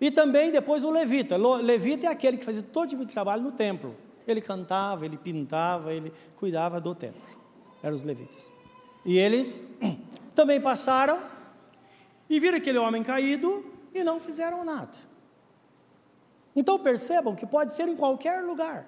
E 0.00 0.10
também 0.10 0.50
depois 0.50 0.84
o 0.84 0.90
levita. 0.90 1.36
Levita 1.36 2.06
é 2.06 2.10
aquele 2.10 2.36
que 2.36 2.44
fazia 2.44 2.62
todo 2.62 2.88
tipo 2.88 3.04
de 3.04 3.12
trabalho 3.12 3.42
no 3.42 3.52
templo. 3.52 3.96
Ele 4.26 4.40
cantava, 4.40 5.04
ele 5.04 5.16
pintava, 5.16 5.92
ele 5.92 6.12
cuidava 6.36 6.80
do 6.80 6.94
templo. 6.94 7.20
Eram 7.82 7.94
os 7.94 8.02
levitas. 8.02 8.50
E 9.04 9.18
eles 9.18 9.62
também 10.34 10.60
passaram 10.60 11.20
e 12.28 12.38
viram 12.38 12.58
aquele 12.58 12.78
homem 12.78 13.02
caído 13.02 13.64
e 13.94 14.04
não 14.04 14.20
fizeram 14.20 14.64
nada. 14.64 14.96
Então 16.54 16.78
percebam 16.78 17.34
que 17.34 17.46
pode 17.46 17.72
ser 17.72 17.88
em 17.88 17.96
qualquer 17.96 18.42
lugar. 18.42 18.86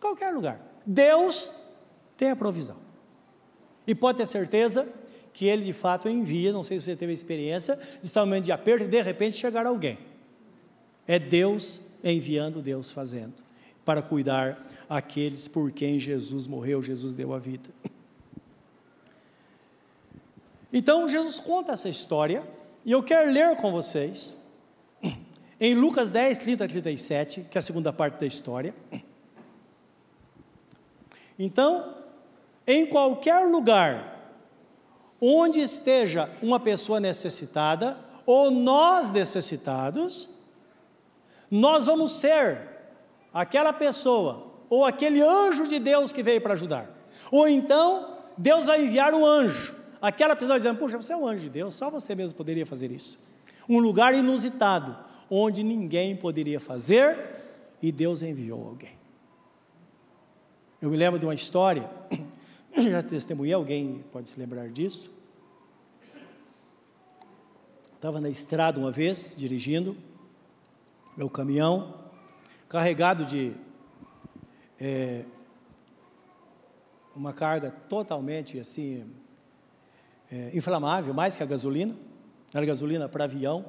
Qualquer 0.00 0.30
lugar. 0.30 0.60
Deus 0.86 1.52
tem 2.16 2.30
a 2.30 2.36
provisão. 2.36 2.76
E 3.86 3.94
pode 3.94 4.18
ter 4.18 4.26
certeza 4.26 4.88
que 5.32 5.46
Ele 5.46 5.64
de 5.64 5.72
fato 5.72 6.08
envia, 6.08 6.52
não 6.52 6.62
sei 6.62 6.78
se 6.78 6.86
você 6.86 6.96
teve 6.96 7.10
a 7.10 7.14
experiência, 7.14 7.76
de 8.00 8.06
estar 8.06 8.20
no 8.20 8.26
momento 8.26 8.44
de 8.44 8.52
aperto 8.52 8.84
e 8.84 8.88
de 8.88 9.02
repente 9.02 9.36
chegar 9.36 9.66
alguém. 9.66 9.98
É 11.06 11.18
Deus 11.18 11.80
enviando, 12.02 12.62
Deus 12.62 12.92
fazendo, 12.92 13.34
para 13.84 14.00
cuidar 14.00 14.66
aqueles 14.88 15.48
por 15.48 15.72
quem 15.72 15.98
Jesus 15.98 16.46
morreu, 16.46 16.82
Jesus 16.82 17.14
deu 17.14 17.34
a 17.34 17.38
vida. 17.38 17.68
Então 20.72 21.06
Jesus 21.08 21.38
conta 21.38 21.72
essa 21.72 21.88
história, 21.88 22.46
e 22.84 22.92
eu 22.92 23.02
quero 23.02 23.30
ler 23.30 23.56
com 23.56 23.72
vocês, 23.72 24.36
em 25.60 25.74
Lucas 25.74 26.10
10, 26.10 26.38
30 26.38 26.64
a 26.64 26.68
37, 26.68 27.46
que 27.50 27.56
é 27.56 27.60
a 27.60 27.62
segunda 27.62 27.92
parte 27.92 28.20
da 28.20 28.26
história. 28.26 28.74
Então, 31.38 31.94
em 32.66 32.86
qualquer 32.86 33.46
lugar 33.46 34.14
onde 35.20 35.60
esteja 35.60 36.28
uma 36.42 36.60
pessoa 36.60 37.00
necessitada, 37.00 37.98
ou 38.26 38.50
nós 38.50 39.10
necessitados, 39.10 40.28
nós 41.50 41.86
vamos 41.86 42.12
ser 42.12 42.58
aquela 43.32 43.72
pessoa, 43.72 44.52
ou 44.68 44.84
aquele 44.84 45.22
anjo 45.22 45.66
de 45.66 45.78
Deus 45.78 46.12
que 46.12 46.22
veio 46.22 46.40
para 46.40 46.52
ajudar. 46.52 46.90
Ou 47.30 47.48
então, 47.48 48.18
Deus 48.36 48.66
vai 48.66 48.84
enviar 48.84 49.14
um 49.14 49.24
anjo. 49.24 49.76
Aquela 50.04 50.36
pessoa 50.36 50.58
dizendo: 50.58 50.78
Puxa, 50.78 51.00
você 51.00 51.14
é 51.14 51.16
um 51.16 51.26
anjo 51.26 51.44
de 51.44 51.48
Deus, 51.48 51.72
só 51.72 51.88
você 51.88 52.14
mesmo 52.14 52.36
poderia 52.36 52.66
fazer 52.66 52.92
isso. 52.92 53.18
Um 53.66 53.78
lugar 53.78 54.14
inusitado, 54.14 54.94
onde 55.30 55.62
ninguém 55.62 56.14
poderia 56.14 56.60
fazer, 56.60 57.18
e 57.80 57.90
Deus 57.90 58.20
enviou 58.20 58.68
alguém. 58.68 58.98
Eu 60.82 60.90
me 60.90 60.96
lembro 60.98 61.18
de 61.18 61.24
uma 61.24 61.34
história, 61.34 61.90
já 62.76 63.02
testemunhei, 63.02 63.54
alguém 63.54 64.04
pode 64.12 64.28
se 64.28 64.38
lembrar 64.38 64.68
disso. 64.68 65.10
Estava 67.94 68.20
na 68.20 68.28
estrada 68.28 68.78
uma 68.78 68.90
vez, 68.90 69.34
dirigindo 69.34 69.96
meu 71.16 71.30
caminhão, 71.30 71.94
carregado 72.68 73.24
de 73.24 73.54
é, 74.78 75.24
uma 77.16 77.32
carga 77.32 77.70
totalmente 77.88 78.60
assim, 78.60 79.10
é, 80.34 80.50
inflamável, 80.52 81.14
mais 81.14 81.36
que 81.36 81.44
a 81.44 81.46
gasolina, 81.46 81.94
era 82.52 82.66
gasolina 82.66 83.08
para 83.08 83.22
avião. 83.22 83.66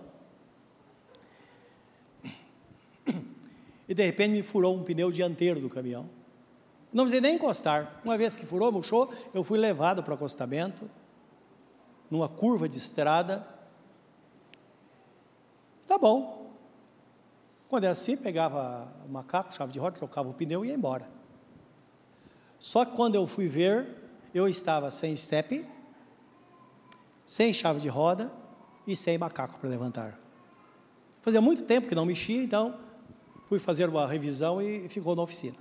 e 3.87 3.93
de 3.93 4.03
repente 4.03 4.31
me 4.31 4.41
furou 4.41 4.75
um 4.75 4.83
pneu 4.83 5.11
dianteiro 5.11 5.59
do 5.59 5.69
caminhão. 5.69 6.09
Não 6.91 7.03
precisei 7.03 7.21
nem 7.21 7.35
encostar. 7.35 8.01
Uma 8.03 8.17
vez 8.17 8.35
que 8.35 8.47
furou, 8.47 8.71
murchou, 8.71 9.13
eu 9.31 9.43
fui 9.43 9.59
levado 9.59 10.01
para 10.01 10.13
o 10.13 10.15
acostamento, 10.15 10.89
numa 12.09 12.27
curva 12.27 12.67
de 12.67 12.79
estrada. 12.79 13.47
Tá 15.85 15.99
bom. 15.99 16.51
Quando 17.69 17.83
era 17.83 17.91
assim, 17.91 18.17
pegava 18.17 18.91
o 19.07 19.11
macaco, 19.11 19.53
chave 19.53 19.71
de 19.71 19.77
roda, 19.77 19.97
trocava 19.97 20.29
o 20.29 20.33
pneu 20.33 20.65
e 20.65 20.69
ia 20.69 20.73
embora. 20.73 21.07
Só 22.57 22.85
que 22.85 22.95
quando 22.95 23.13
eu 23.13 23.27
fui 23.27 23.47
ver, 23.47 23.85
eu 24.33 24.47
estava 24.47 24.89
sem 24.89 25.15
step, 25.15 25.63
sem 27.25 27.51
chave 27.51 27.79
de 27.79 27.87
roda 27.87 28.31
e 28.85 28.95
sem 28.95 29.17
macaco 29.17 29.57
para 29.57 29.69
levantar. 29.69 30.19
Fazia 31.21 31.41
muito 31.41 31.63
tempo 31.63 31.87
que 31.87 31.95
não 31.95 32.05
mexia, 32.05 32.43
então 32.43 32.79
fui 33.47 33.57
fazer 33.57 33.89
uma 33.89 34.07
revisão 34.07 34.61
e 34.61 34.87
ficou 34.87 35.15
na 35.15 35.23
oficina. 35.23 35.57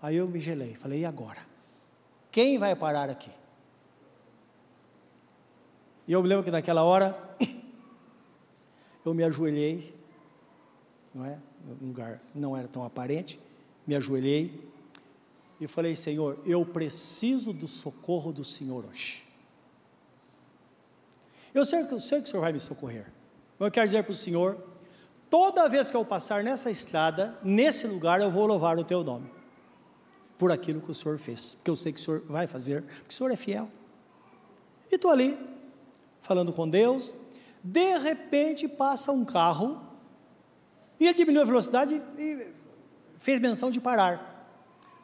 Aí 0.00 0.16
eu 0.16 0.28
me 0.28 0.38
gelei, 0.38 0.74
falei, 0.74 1.00
e 1.00 1.04
agora? 1.04 1.40
Quem 2.30 2.58
vai 2.58 2.76
parar 2.76 3.08
aqui? 3.08 3.30
E 6.06 6.12
eu 6.12 6.22
me 6.22 6.28
lembro 6.28 6.44
que 6.44 6.50
naquela 6.50 6.84
hora 6.84 7.18
eu 9.04 9.12
me 9.12 9.24
ajoelhei, 9.24 9.94
não 11.14 11.24
é? 11.24 11.38
Um 11.82 11.88
lugar 11.88 12.20
não 12.34 12.56
era 12.56 12.68
tão 12.68 12.84
aparente, 12.84 13.40
me 13.86 13.94
ajoelhei 13.94 14.68
e 15.60 15.66
falei, 15.66 15.96
Senhor, 15.96 16.38
eu 16.46 16.64
preciso 16.64 17.52
do 17.52 17.66
socorro 17.66 18.32
do 18.32 18.44
Senhor 18.44 18.84
hoje. 18.84 19.27
Eu 21.58 21.64
sei, 21.64 21.80
eu 21.80 21.98
sei 21.98 22.20
que 22.20 22.28
o 22.28 22.30
Senhor 22.30 22.40
vai 22.40 22.52
me 22.52 22.60
socorrer. 22.60 23.06
Mas 23.58 23.66
eu 23.66 23.72
quero 23.72 23.86
dizer 23.86 24.04
para 24.04 24.12
o 24.12 24.14
Senhor, 24.14 24.56
toda 25.28 25.68
vez 25.68 25.90
que 25.90 25.96
eu 25.96 26.04
passar 26.04 26.44
nessa 26.44 26.70
estrada, 26.70 27.36
nesse 27.42 27.84
lugar, 27.84 28.20
eu 28.20 28.30
vou 28.30 28.46
louvar 28.46 28.78
o 28.78 28.84
teu 28.84 29.02
nome. 29.02 29.28
Por 30.38 30.52
aquilo 30.52 30.80
que 30.80 30.88
o 30.88 30.94
Senhor 30.94 31.18
fez. 31.18 31.56
Porque 31.56 31.68
eu 31.68 31.74
sei 31.74 31.92
que 31.92 31.98
o 31.98 32.02
Senhor 32.02 32.22
vai 32.28 32.46
fazer, 32.46 32.82
porque 32.82 33.10
o 33.10 33.12
Senhor 33.12 33.32
é 33.32 33.36
fiel. 33.36 33.68
E 34.88 34.94
estou 34.94 35.10
ali, 35.10 35.36
falando 36.22 36.52
com 36.52 36.68
Deus. 36.68 37.12
De 37.62 37.98
repente 37.98 38.68
passa 38.68 39.10
um 39.10 39.24
carro, 39.24 39.82
e 41.00 41.06
ele 41.06 41.14
diminuiu 41.14 41.42
a 41.42 41.46
velocidade 41.46 42.00
e 42.16 42.52
fez 43.16 43.40
menção 43.40 43.68
de 43.68 43.80
parar. 43.80 44.46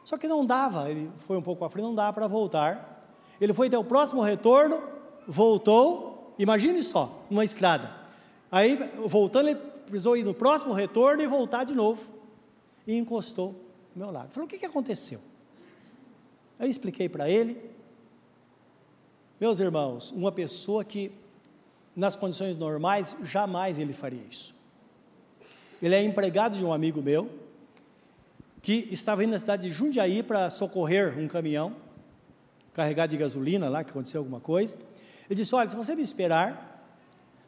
Só 0.05 0.17
que 0.17 0.25
não 0.25 0.45
dava, 0.45 0.89
ele 0.89 1.11
foi 1.17 1.35
um 1.35 1.41
pouco 1.41 1.65
à 1.65 1.69
frente, 1.69 1.83
não 1.83 1.93
dava 1.93 2.13
para 2.13 2.27
voltar. 2.27 3.11
Ele 3.41 3.51
foi 3.53 3.67
até 3.67 3.77
o 3.77 3.83
próximo 3.83 4.21
retorno, 4.21 4.81
voltou, 5.27 6.14
imagine 6.37 6.81
só, 6.83 7.25
uma 7.29 7.43
estrada. 7.43 7.91
Aí, 8.51 8.77
voltando, 9.05 9.49
ele 9.49 9.59
precisou 9.85 10.17
ir 10.17 10.23
no 10.23 10.33
próximo 10.33 10.73
retorno 10.73 11.21
e 11.21 11.27
voltar 11.27 11.63
de 11.63 11.73
novo. 11.73 12.07
E 12.87 12.95
encostou 12.95 13.53
do 13.93 13.99
meu 13.99 14.11
lado. 14.11 14.31
Falou: 14.31 14.45
o 14.45 14.49
que, 14.49 14.57
que 14.57 14.65
aconteceu? 14.65 15.19
Aí 16.59 16.69
expliquei 16.69 17.09
para 17.09 17.29
ele. 17.29 17.69
Meus 19.39 19.59
irmãos, 19.59 20.11
uma 20.11 20.31
pessoa 20.31 20.85
que, 20.85 21.11
nas 21.95 22.15
condições 22.15 22.55
normais, 22.55 23.15
jamais 23.21 23.77
ele 23.77 23.93
faria 23.93 24.21
isso. 24.29 24.55
Ele 25.81 25.93
é 25.93 26.01
empregado 26.01 26.55
de 26.55 26.63
um 26.63 26.71
amigo 26.71 27.01
meu, 27.01 27.29
que 28.61 28.87
estava 28.91 29.23
indo 29.23 29.31
na 29.31 29.39
cidade 29.39 29.67
de 29.67 29.73
Jundiaí 29.73 30.23
para 30.23 30.49
socorrer 30.49 31.19
um 31.19 31.27
caminhão, 31.27 31.75
carregado 32.73 33.11
de 33.11 33.17
gasolina 33.17 33.67
lá, 33.69 33.83
que 33.83 33.91
aconteceu 33.91 34.21
alguma 34.21 34.39
coisa. 34.39 34.77
Ele 35.29 35.35
disse: 35.35 35.53
Olha, 35.55 35.69
se 35.69 35.75
você 35.75 35.95
me 35.95 36.01
esperar, 36.01 36.93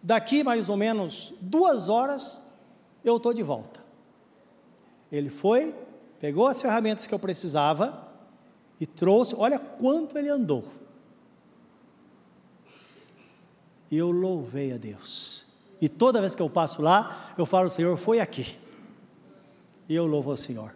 daqui 0.01 0.43
mais 0.43 0.69
ou 0.69 0.77
menos 0.77 1.33
duas 1.39 1.89
horas 1.89 2.43
eu 3.03 3.17
estou 3.17 3.33
de 3.33 3.43
volta. 3.43 3.79
Ele 5.11 5.29
foi, 5.29 5.73
pegou 6.19 6.47
as 6.47 6.61
ferramentas 6.61 7.07
que 7.07 7.13
eu 7.13 7.19
precisava 7.19 8.07
e 8.79 8.85
trouxe, 8.85 9.35
olha 9.35 9.57
quanto 9.57 10.17
ele 10.17 10.29
andou. 10.29 10.63
E 13.89 13.97
eu 13.97 14.11
louvei 14.11 14.73
a 14.73 14.77
Deus. 14.77 15.45
E 15.79 15.87
toda 15.87 16.19
vez 16.19 16.35
que 16.35 16.41
eu 16.41 16.49
passo 16.49 16.81
lá, 16.81 17.33
eu 17.37 17.45
falo, 17.45 17.69
Senhor, 17.69 17.95
foi 17.97 18.19
aqui. 18.19 18.57
E 19.87 19.95
eu 19.95 20.05
louvo 20.05 20.31
ao 20.31 20.37
Senhor 20.37 20.75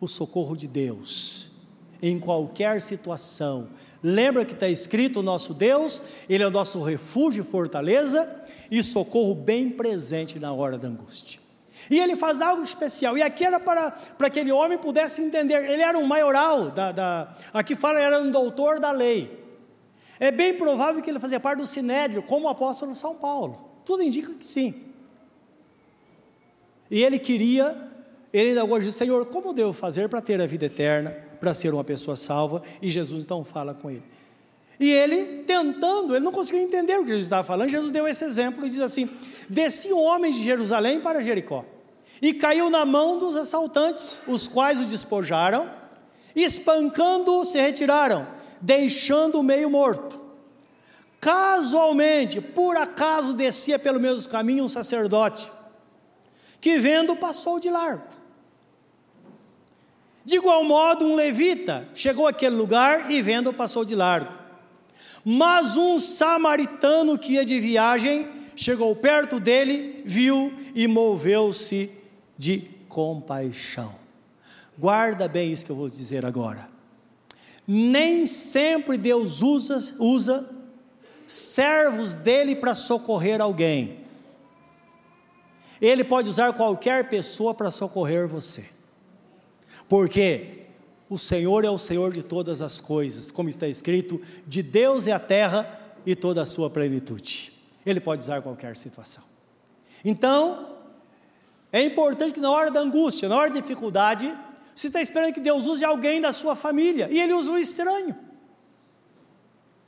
o 0.00 0.08
socorro 0.08 0.56
de 0.56 0.66
Deus 0.66 1.50
em 2.02 2.18
qualquer 2.18 2.80
situação. 2.80 3.68
Lembra 4.06 4.44
que 4.44 4.52
está 4.52 4.68
escrito: 4.68 5.20
o 5.20 5.22
nosso 5.22 5.54
Deus, 5.54 6.02
Ele 6.28 6.44
é 6.44 6.46
o 6.46 6.50
nosso 6.50 6.82
refúgio 6.82 7.42
e 7.42 7.46
fortaleza 7.46 8.30
e 8.70 8.82
socorro 8.82 9.34
bem 9.34 9.70
presente 9.70 10.38
na 10.38 10.52
hora 10.52 10.76
da 10.76 10.86
angústia. 10.86 11.40
E 11.90 11.98
ele 11.98 12.16
faz 12.16 12.40
algo 12.40 12.62
especial, 12.62 13.16
e 13.16 13.22
aqui 13.22 13.44
era 13.44 13.60
para, 13.60 13.90
para 13.90 14.30
que 14.30 14.40
aquele 14.40 14.52
homem 14.52 14.78
pudesse 14.78 15.20
entender. 15.20 15.68
Ele 15.68 15.82
era 15.82 15.98
um 15.98 16.06
maioral, 16.06 16.70
da, 16.70 16.92
da, 16.92 17.36
aqui 17.52 17.74
fala, 17.76 18.00
era 18.00 18.20
um 18.20 18.30
doutor 18.30 18.80
da 18.80 18.90
lei. 18.90 19.42
É 20.18 20.30
bem 20.30 20.54
provável 20.54 21.02
que 21.02 21.10
ele 21.10 21.18
fazia 21.18 21.38
parte 21.38 21.58
do 21.58 21.66
sinédrio, 21.66 22.22
como 22.22 22.46
o 22.46 22.48
apóstolo 22.48 22.94
São 22.94 23.14
Paulo. 23.14 23.70
Tudo 23.84 24.02
indica 24.02 24.32
que 24.32 24.46
sim. 24.46 24.82
E 26.90 27.02
ele 27.02 27.18
queria 27.18 27.92
ele 28.34 28.58
ainda 28.58 28.80
diz, 28.80 28.96
Senhor, 28.96 29.26
como 29.26 29.52
devo 29.52 29.72
fazer 29.72 30.08
para 30.08 30.20
ter 30.20 30.40
a 30.40 30.46
vida 30.46 30.66
eterna, 30.66 31.16
para 31.44 31.52
ser 31.52 31.74
uma 31.74 31.84
pessoa 31.84 32.16
salva? 32.16 32.62
E 32.80 32.90
Jesus 32.90 33.22
então 33.22 33.44
fala 33.44 33.74
com 33.74 33.90
ele. 33.90 34.02
E 34.80 34.90
ele, 34.90 35.44
tentando, 35.44 36.16
ele 36.16 36.24
não 36.24 36.32
conseguiu 36.32 36.62
entender 36.62 36.96
o 36.96 37.02
que 37.02 37.08
Jesus 37.08 37.26
estava 37.26 37.44
falando, 37.44 37.68
Jesus 37.68 37.92
deu 37.92 38.08
esse 38.08 38.24
exemplo 38.24 38.66
e 38.66 38.70
diz 38.70 38.80
assim: 38.80 39.10
Descia 39.48 39.94
um 39.94 40.02
homem 40.02 40.32
de 40.32 40.42
Jerusalém 40.42 41.02
para 41.02 41.20
Jericó, 41.20 41.64
e 42.20 42.32
caiu 42.32 42.70
na 42.70 42.86
mão 42.86 43.18
dos 43.18 43.36
assaltantes, 43.36 44.22
os 44.26 44.48
quais 44.48 44.80
o 44.80 44.84
despojaram, 44.86 45.70
espancando-o, 46.34 47.44
se 47.44 47.60
retiraram, 47.60 48.26
deixando-o 48.60 49.42
meio 49.42 49.68
morto. 49.68 50.24
Casualmente, 51.20 52.40
por 52.40 52.76
acaso 52.76 53.34
descia 53.34 53.78
pelo 53.78 54.00
mesmo 54.00 54.28
caminho 54.30 54.64
um 54.64 54.68
sacerdote, 54.68 55.52
que 56.58 56.78
vendo 56.78 57.14
passou 57.14 57.60
de 57.60 57.68
largo. 57.68 58.23
De 60.24 60.36
igual 60.36 60.64
modo, 60.64 61.04
um 61.04 61.14
levita 61.14 61.86
chegou 61.94 62.26
àquele 62.26 62.56
lugar 62.56 63.10
e 63.10 63.20
vendo 63.20 63.52
passou 63.52 63.84
de 63.84 63.94
largo. 63.94 64.32
Mas 65.22 65.76
um 65.76 65.98
samaritano 65.98 67.18
que 67.18 67.34
ia 67.34 67.44
de 67.44 67.60
viagem 67.60 68.28
chegou 68.56 68.94
perto 68.96 69.38
dele, 69.38 70.02
viu 70.04 70.52
e 70.74 70.86
moveu-se 70.86 71.90
de 72.38 72.70
compaixão. 72.88 73.94
Guarda 74.78 75.28
bem 75.28 75.52
isso 75.52 75.66
que 75.66 75.72
eu 75.72 75.76
vou 75.76 75.88
dizer 75.88 76.24
agora. 76.24 76.68
Nem 77.66 78.24
sempre 78.24 78.96
Deus 78.96 79.42
usa, 79.42 79.94
usa 79.98 80.48
servos 81.26 82.14
dele 82.14 82.56
para 82.56 82.74
socorrer 82.74 83.40
alguém. 83.40 84.00
Ele 85.80 86.04
pode 86.04 86.30
usar 86.30 86.52
qualquer 86.54 87.08
pessoa 87.08 87.54
para 87.54 87.70
socorrer 87.70 88.26
você 88.26 88.73
porque 89.94 90.64
o 91.08 91.16
Senhor 91.16 91.64
é 91.64 91.70
o 91.70 91.78
Senhor 91.78 92.12
de 92.12 92.20
todas 92.20 92.60
as 92.60 92.80
coisas, 92.80 93.30
como 93.30 93.48
está 93.48 93.68
escrito: 93.68 94.20
de 94.44 94.60
Deus 94.60 95.06
é 95.06 95.12
a 95.12 95.20
terra 95.20 95.80
e 96.04 96.16
toda 96.16 96.42
a 96.42 96.46
sua 96.46 96.68
plenitude. 96.68 97.52
Ele 97.86 98.00
pode 98.00 98.20
usar 98.20 98.42
qualquer 98.42 98.76
situação. 98.76 99.22
Então, 100.04 100.74
é 101.70 101.80
importante 101.80 102.32
que 102.34 102.40
na 102.40 102.50
hora 102.50 102.72
da 102.72 102.80
angústia, 102.80 103.28
na 103.28 103.36
hora 103.36 103.50
da 103.50 103.60
dificuldade, 103.60 104.36
você 104.74 104.88
está 104.88 105.00
esperando 105.00 105.32
que 105.32 105.38
Deus 105.38 105.64
use 105.64 105.84
alguém 105.84 106.20
da 106.20 106.32
sua 106.32 106.56
família, 106.56 107.06
e 107.08 107.20
Ele 107.20 107.32
usa 107.32 107.52
o 107.52 107.56
estranho. 107.56 108.16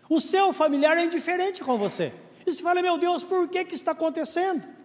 O 0.08 0.20
seu 0.20 0.52
familiar 0.52 0.96
é 0.96 1.04
indiferente 1.04 1.64
com 1.64 1.76
você. 1.76 2.12
E 2.46 2.52
você 2.52 2.62
fala, 2.62 2.80
meu 2.80 2.96
Deus, 2.96 3.24
por 3.24 3.48
que, 3.48 3.64
que 3.64 3.74
está 3.74 3.90
acontecendo? 3.90 4.75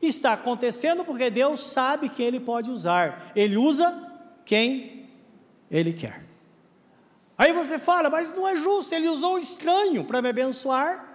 Está 0.00 0.34
acontecendo 0.34 1.04
porque 1.04 1.30
Deus 1.30 1.60
sabe 1.60 2.08
quem 2.08 2.26
Ele 2.26 2.40
pode 2.40 2.70
usar. 2.70 3.32
Ele 3.34 3.56
usa 3.56 4.12
quem 4.44 5.08
Ele 5.70 5.92
quer. 5.92 6.24
Aí 7.36 7.52
você 7.52 7.78
fala, 7.78 8.08
mas 8.08 8.32
não 8.34 8.46
é 8.46 8.54
justo, 8.54 8.94
Ele 8.94 9.08
usou 9.08 9.34
um 9.34 9.38
estranho 9.38 10.04
para 10.04 10.22
me 10.22 10.28
abençoar 10.28 11.14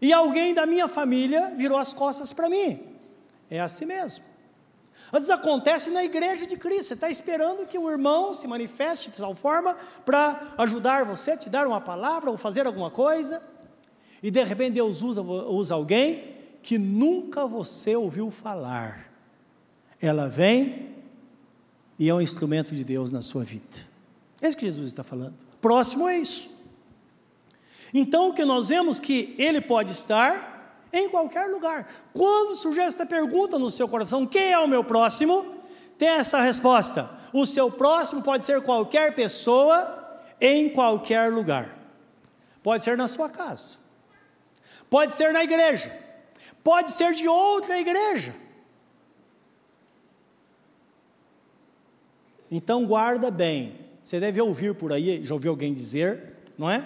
e 0.00 0.12
alguém 0.12 0.54
da 0.54 0.66
minha 0.66 0.88
família 0.88 1.52
virou 1.56 1.78
as 1.78 1.92
costas 1.92 2.32
para 2.32 2.48
mim. 2.48 2.80
É 3.50 3.60
assim 3.60 3.84
mesmo. 3.84 4.24
Às 5.12 5.26
vezes 5.26 5.30
acontece 5.30 5.90
na 5.90 6.02
igreja 6.02 6.46
de 6.46 6.56
Cristo, 6.56 6.88
você 6.88 6.94
está 6.94 7.08
esperando 7.08 7.66
que 7.66 7.78
o 7.78 7.88
irmão 7.90 8.32
se 8.32 8.48
manifeste 8.48 9.10
de 9.10 9.18
tal 9.18 9.34
forma 9.34 9.76
para 10.04 10.54
ajudar 10.58 11.04
você, 11.04 11.36
te 11.36 11.48
dar 11.48 11.66
uma 11.66 11.80
palavra 11.80 12.30
ou 12.30 12.36
fazer 12.36 12.66
alguma 12.66 12.90
coisa, 12.90 13.42
e 14.22 14.30
de 14.30 14.42
repente 14.42 14.72
Deus 14.72 15.02
usa, 15.02 15.22
usa 15.22 15.74
alguém 15.74 16.33
que 16.64 16.78
nunca 16.78 17.46
você 17.46 17.94
ouviu 17.94 18.30
falar. 18.30 19.12
Ela 20.00 20.26
vem 20.26 20.96
e 21.98 22.08
é 22.08 22.14
um 22.14 22.22
instrumento 22.22 22.74
de 22.74 22.82
Deus 22.82 23.12
na 23.12 23.20
sua 23.20 23.44
vida. 23.44 23.86
É 24.40 24.48
isso 24.48 24.56
que 24.56 24.64
Jesus 24.64 24.86
está 24.86 25.04
falando. 25.04 25.34
Próximo 25.60 26.08
é 26.08 26.18
isso. 26.18 26.50
Então 27.92 28.30
o 28.30 28.32
que 28.32 28.46
nós 28.46 28.70
vemos 28.70 28.98
que 28.98 29.34
ele 29.38 29.60
pode 29.60 29.92
estar 29.92 30.88
em 30.90 31.06
qualquer 31.10 31.50
lugar. 31.50 31.86
Quando 32.14 32.56
surgir 32.56 32.80
esta 32.80 33.04
pergunta 33.04 33.58
no 33.58 33.70
seu 33.70 33.86
coração, 33.86 34.26
quem 34.26 34.52
é 34.52 34.58
o 34.58 34.66
meu 34.66 34.82
próximo? 34.82 35.54
Tem 35.98 36.08
essa 36.08 36.40
resposta: 36.40 37.10
o 37.30 37.44
seu 37.44 37.70
próximo 37.70 38.22
pode 38.22 38.42
ser 38.42 38.62
qualquer 38.62 39.14
pessoa, 39.14 40.18
em 40.40 40.70
qualquer 40.70 41.30
lugar. 41.30 41.76
Pode 42.62 42.82
ser 42.82 42.96
na 42.96 43.06
sua 43.06 43.28
casa, 43.28 43.76
pode 44.88 45.14
ser 45.14 45.30
na 45.30 45.44
igreja, 45.44 46.03
pode 46.64 46.90
ser 46.90 47.12
de 47.12 47.28
outra 47.28 47.78
igreja. 47.78 48.34
Então 52.50 52.86
guarda 52.86 53.30
bem. 53.30 53.78
Você 54.02 54.18
deve 54.18 54.40
ouvir 54.40 54.74
por 54.74 54.92
aí, 54.92 55.24
já 55.24 55.34
ouviu 55.34 55.50
alguém 55.50 55.72
dizer, 55.72 56.36
não 56.58 56.70
é? 56.70 56.84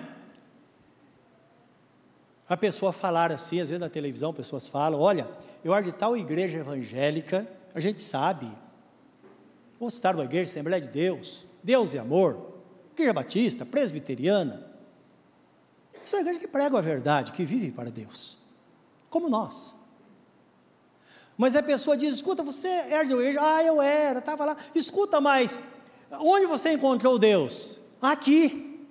A 2.48 2.56
pessoa 2.56 2.92
falar 2.92 3.30
assim, 3.30 3.60
às 3.60 3.68
vezes 3.68 3.80
na 3.80 3.90
televisão, 3.90 4.32
pessoas 4.32 4.66
falam: 4.66 5.00
olha, 5.00 5.28
eu 5.62 5.82
de 5.82 5.92
tal 5.92 6.16
igreja 6.16 6.58
evangélica, 6.58 7.46
a 7.74 7.80
gente 7.80 8.00
sabe. 8.00 8.50
Vou 9.78 9.90
citar 9.90 10.14
uma 10.14 10.24
igreja, 10.24 10.50
Assembleia 10.50 10.80
de 10.80 10.88
Deus, 10.88 11.44
Deus 11.62 11.92
e 11.92 11.98
Amor, 11.98 12.54
Igreja 12.94 13.12
Batista, 13.12 13.66
Presbiteriana. 13.66 14.66
Essa 16.02 16.16
é 16.16 16.20
igreja 16.20 16.40
que 16.40 16.48
prega 16.48 16.78
a 16.78 16.80
verdade, 16.80 17.32
que 17.32 17.44
vive 17.44 17.70
para 17.70 17.90
Deus, 17.90 18.37
como 19.10 19.28
nós. 19.28 19.74
Mas 21.36 21.54
a 21.54 21.62
pessoa 21.62 21.96
diz: 21.96 22.16
escuta, 22.16 22.42
você 22.42 22.68
era 22.68 23.04
de 23.04 23.12
igreja? 23.12 23.40
Ah, 23.40 23.62
eu 23.62 23.80
era, 23.80 24.18
estava 24.18 24.44
lá. 24.44 24.56
Escuta, 24.74 25.20
mas 25.20 25.58
onde 26.10 26.46
você 26.46 26.72
encontrou 26.72 27.18
Deus? 27.18 27.80
Aqui. 28.02 28.86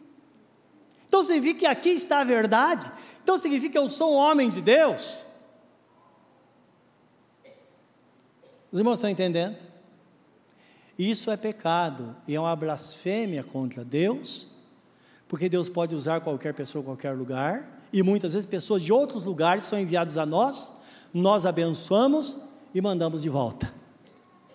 Então 1.08 1.24
significa 1.24 1.60
que 1.60 1.66
aqui 1.66 1.90
está 1.90 2.20
a 2.20 2.24
verdade. 2.24 2.92
Então 3.22 3.38
significa 3.38 3.74
que 3.74 3.78
eu 3.78 3.90
sou 3.90 4.14
um 4.14 4.16
homem 4.16 4.50
de 4.50 4.62
Deus. 4.62 5.26
Os 8.72 8.80
irmãos 8.80 8.96
estão 8.96 9.10
entendendo? 9.10 9.64
Isso 10.98 11.30
é 11.30 11.38
pecado 11.38 12.16
e 12.28 12.36
é 12.36 12.40
uma 12.40 12.56
blasfêmia 12.56 13.44
contra 13.44 13.86
Deus, 13.86 14.48
porque 15.28 15.48
Deus 15.48 15.70
pode 15.70 15.96
usar 15.96 16.22
qualquer 16.22 16.54
pessoa, 16.54 16.84
qualquer 16.84 17.12
lugar, 17.12 17.77
e 17.92 18.04
muitas 18.04 18.34
vezes 18.34 18.46
pessoas 18.46 18.84
de 18.84 18.92
outros 18.92 19.24
lugares 19.24 19.66
são 19.66 19.80
enviadas 19.80 20.18
a 20.18 20.26
nós, 20.26 20.74
nós 21.14 21.46
abençoamos 21.46 22.38
e 22.74 22.82
mandamos 22.82 23.22
de 23.22 23.30
volta. 23.30 23.74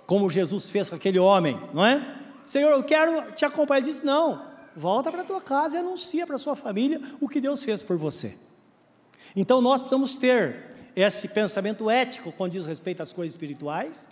Como 0.07 0.29
Jesus 0.29 0.71
fez 0.71 0.91
com 0.91 0.97
aquele 0.97 1.19
homem, 1.19 1.59
não 1.73 1.85
é? 1.85 2.19
Senhor, 2.45 2.71
eu 2.71 2.83
quero 2.83 3.33
te 3.33 3.45
acompanhar. 3.45 3.79
Ele 3.79 3.87
disse: 3.87 4.05
Não, 4.05 4.43
volta 4.77 5.11
para 5.11 5.25
tua 5.25 5.41
casa 5.41 5.77
e 5.77 5.81
anuncia 5.81 6.27
para 6.27 6.37
a 6.37 6.39
sua 6.39 6.55
família 6.55 7.01
o 7.21 7.29
que 7.29 7.41
Deus 7.41 7.63
fez 7.63 7.83
por 7.83 7.97
você. 7.97 8.37
Então 9.35 9.61
nós 9.61 9.81
precisamos 9.81 10.17
ter 10.17 10.73
esse 10.95 11.29
pensamento 11.29 11.89
ético 11.89 12.33
quando 12.33 12.53
diz 12.53 12.67
respeito 12.67 13.03
às 13.03 13.13
coisas 13.13 13.33
espirituais, 13.33 14.09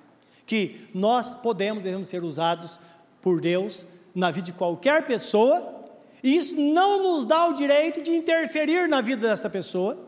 que 0.47 0.89
nós 0.95 1.35
podemos, 1.35 1.83
devemos 1.83 2.09
ser 2.09 2.25
usados 2.25 2.81
por 3.21 3.41
Deus 3.41 3.87
na 4.15 4.31
vida 4.31 4.47
de 4.47 4.53
qualquer 4.53 5.07
pessoa, 5.07 5.80
e 6.23 6.37
isso 6.37 6.61
não 6.61 7.03
nos 7.03 7.27
dá 7.27 7.47
o 7.47 7.53
direito 7.53 8.03
de 8.03 8.13
interferir 8.13 8.89
na 8.89 9.01
vida 9.01 9.29
dessa 9.29 9.49
pessoa, 9.49 9.99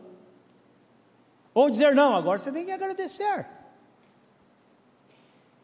ou 1.53 1.69
dizer, 1.69 1.95
não, 1.95 2.15
agora 2.15 2.37
você 2.37 2.51
tem 2.51 2.65
que 2.65 2.71
agradecer. 2.71 3.47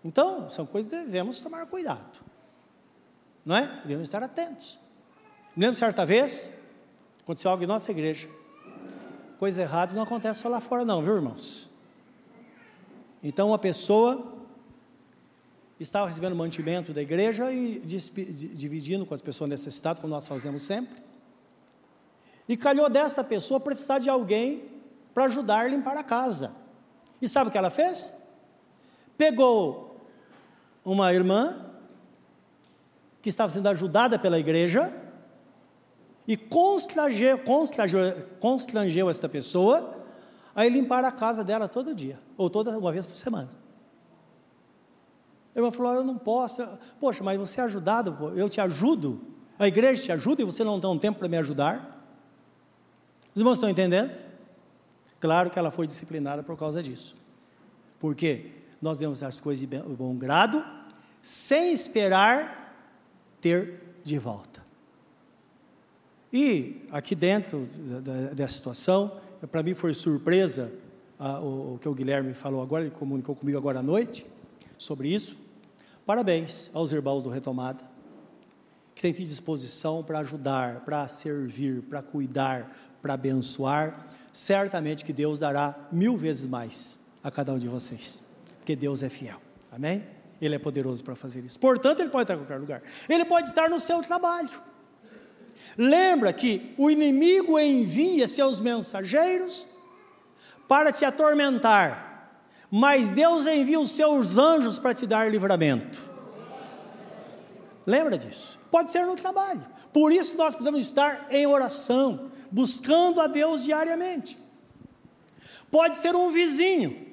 Então, 0.03 0.49
são 0.49 0.65
coisas 0.65 0.91
que 0.91 0.97
devemos 0.97 1.39
tomar 1.41 1.65
cuidado, 1.65 2.19
não 3.45 3.55
é? 3.55 3.81
Devemos 3.83 4.07
estar 4.07 4.23
atentos. 4.23 4.79
Me 5.55 5.65
lembro 5.65 5.77
certa 5.77 6.05
vez, 6.05 6.51
aconteceu 7.21 7.51
algo 7.51 7.63
em 7.63 7.67
nossa 7.67 7.91
igreja, 7.91 8.29
coisas 9.37 9.59
erradas 9.59 9.95
não 9.95 10.03
acontecem 10.03 10.41
só 10.41 10.49
lá 10.49 10.61
fora, 10.61 10.85
não, 10.85 11.01
viu, 11.01 11.15
irmãos? 11.15 11.69
Então, 13.21 13.49
uma 13.49 13.59
pessoa 13.59 14.38
estava 15.79 16.07
recebendo 16.07 16.35
mantimento 16.35 16.91
da 16.91 17.01
igreja 17.01 17.51
e 17.51 17.79
dividindo 17.79 19.05
com 19.05 19.13
as 19.13 19.21
pessoas 19.21 19.49
necessitadas, 19.49 20.01
como 20.01 20.13
nós 20.13 20.27
fazemos 20.27 20.61
sempre. 20.61 21.01
E 22.47 22.57
calhou 22.57 22.89
desta 22.89 23.23
pessoa 23.23 23.59
precisar 23.59 23.99
de 23.99 24.09
alguém 24.09 24.63
para 25.13 25.25
ajudar 25.25 25.65
a 25.65 25.67
limpar 25.67 25.95
a 25.95 26.03
casa. 26.03 26.53
E 27.21 27.27
sabe 27.27 27.49
o 27.49 27.51
que 27.51 27.57
ela 27.57 27.69
fez? 27.69 28.15
Pegou 29.17 30.05
uma 30.83 31.13
irmã 31.13 31.65
que 33.21 33.29
estava 33.29 33.51
sendo 33.51 33.67
ajudada 33.67 34.17
pela 34.17 34.39
igreja 34.39 34.95
e 36.27 36.37
constrangeu, 36.37 37.37
constrangeu, 37.39 38.01
constrangeu 38.39 39.09
esta 39.09 39.27
pessoa 39.27 39.97
a 40.55 40.65
limpar 40.65 41.03
a 41.03 41.11
casa 41.11 41.43
dela 41.43 41.67
todo 41.67 41.93
dia, 41.93 42.19
ou 42.37 42.49
toda 42.49 42.77
uma 42.77 42.91
vez 42.91 43.05
por 43.05 43.15
semana. 43.15 43.58
Irmã 45.59 45.71
falou: 45.71 45.93
Eu 45.93 46.03
não 46.03 46.17
posso. 46.17 46.65
Poxa, 46.99 47.23
mas 47.23 47.37
você 47.37 47.59
é 47.61 47.63
ajudado, 47.63 48.33
eu 48.35 48.49
te 48.49 48.59
ajudo, 48.61 49.21
a 49.57 49.67
igreja 49.67 50.03
te 50.03 50.11
ajuda 50.11 50.41
e 50.41 50.45
você 50.45 50.63
não 50.63 50.79
tem 50.79 50.89
um 50.89 50.97
tempo 50.97 51.19
para 51.19 51.27
me 51.27 51.37
ajudar. 51.37 51.97
Os 53.33 53.41
irmãos 53.41 53.55
estão 53.55 53.69
entendendo? 53.69 54.21
Claro 55.19 55.49
que 55.49 55.59
ela 55.59 55.71
foi 55.71 55.85
disciplinada 55.85 56.41
por 56.43 56.57
causa 56.57 56.81
disso. 56.81 57.15
Porque 57.99 58.51
nós 58.81 58.99
devemos 58.99 59.21
as 59.21 59.41
coisas 59.41 59.67
de 59.67 59.77
bom 59.77 60.15
grado, 60.15 60.63
sem 61.21 61.73
esperar 61.73 62.73
ter 63.41 63.81
de 64.03 64.17
volta. 64.17 64.61
E 66.31 66.85
aqui 66.91 67.15
dentro 67.15 67.67
dessa 68.33 68.53
situação, 68.53 69.19
para 69.51 69.63
mim 69.63 69.73
foi 69.73 69.93
surpresa 69.93 70.71
ah, 71.17 71.39
o, 71.39 71.75
o, 71.75 71.79
que 71.79 71.89
o 71.89 71.93
Guilherme 71.93 72.33
falou 72.33 72.61
agora, 72.61 72.83
ele 72.83 72.91
comunicou 72.91 73.35
comigo 73.35 73.57
agora 73.57 73.79
à 73.79 73.83
noite 73.83 74.25
sobre 74.77 75.09
isso. 75.09 75.35
Parabéns 76.09 76.71
aos 76.73 76.91
irmãos 76.91 77.23
do 77.23 77.29
Retomada, 77.29 77.85
que 78.95 79.01
têm 79.03 79.13
disposição 79.13 80.03
para 80.03 80.17
ajudar, 80.17 80.79
para 80.79 81.07
servir, 81.07 81.83
para 81.83 82.01
cuidar, 82.01 82.75
para 82.99 83.13
abençoar. 83.13 84.07
Certamente 84.33 85.05
que 85.05 85.13
Deus 85.13 85.37
dará 85.37 85.75
mil 85.91 86.17
vezes 86.17 86.47
mais 86.47 86.97
a 87.23 87.29
cada 87.29 87.53
um 87.53 87.59
de 87.59 87.67
vocês, 87.67 88.23
porque 88.57 88.75
Deus 88.75 89.03
é 89.03 89.09
fiel. 89.09 89.39
Amém? 89.71 90.03
Ele 90.41 90.55
é 90.55 90.57
poderoso 90.57 91.03
para 91.03 91.15
fazer 91.15 91.45
isso. 91.45 91.59
Portanto, 91.59 91.99
ele 91.99 92.09
pode 92.09 92.23
estar 92.23 92.33
em 92.33 92.37
qualquer 92.37 92.57
lugar. 92.57 92.81
Ele 93.07 93.25
pode 93.25 93.49
estar 93.49 93.69
no 93.69 93.79
seu 93.79 94.01
trabalho. 94.01 94.49
Lembra 95.77 96.33
que 96.33 96.73
o 96.75 96.89
inimigo 96.89 97.59
envia 97.59 98.27
seus 98.27 98.59
mensageiros 98.59 99.67
para 100.67 100.91
te 100.91 101.05
atormentar, 101.05 102.08
mas 102.71 103.09
Deus 103.09 103.47
envia 103.47 103.79
os 103.79 103.91
seus 103.91 104.37
anjos 104.37 104.77
para 104.77 104.93
te 104.93 105.07
dar 105.07 105.29
livramento. 105.31 105.99
Lembra 107.85 108.17
disso? 108.17 108.59
Pode 108.69 108.91
ser 108.91 109.05
no 109.05 109.15
trabalho. 109.15 109.65
Por 109.91 110.11
isso 110.11 110.37
nós 110.37 110.53
precisamos 110.53 110.85
estar 110.85 111.27
em 111.31 111.47
oração, 111.47 112.29
buscando 112.51 113.19
a 113.19 113.25
Deus 113.25 113.63
diariamente. 113.63 114.37
Pode 115.71 115.97
ser 115.97 116.15
um 116.15 116.29
vizinho. 116.29 117.07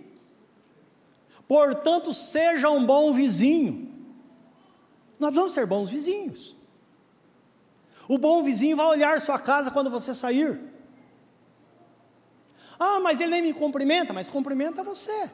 Portanto, 1.48 2.12
seja 2.12 2.68
um 2.70 2.84
bom 2.84 3.12
vizinho. 3.12 3.94
Nós 5.18 5.34
vamos 5.34 5.52
ser 5.52 5.64
bons 5.64 5.88
vizinhos. 5.88 6.54
O 8.08 8.18
bom 8.18 8.42
vizinho 8.42 8.76
vai 8.76 8.86
olhar 8.86 9.20
sua 9.20 9.38
casa 9.38 9.70
quando 9.70 9.90
você 9.90 10.12
sair. 10.12 10.60
Ah, 12.78 13.00
mas 13.00 13.20
ele 13.20 13.30
nem 13.30 13.42
me 13.42 13.54
cumprimenta, 13.54 14.12
mas 14.12 14.28
cumprimenta 14.28 14.82
você. 14.82 15.30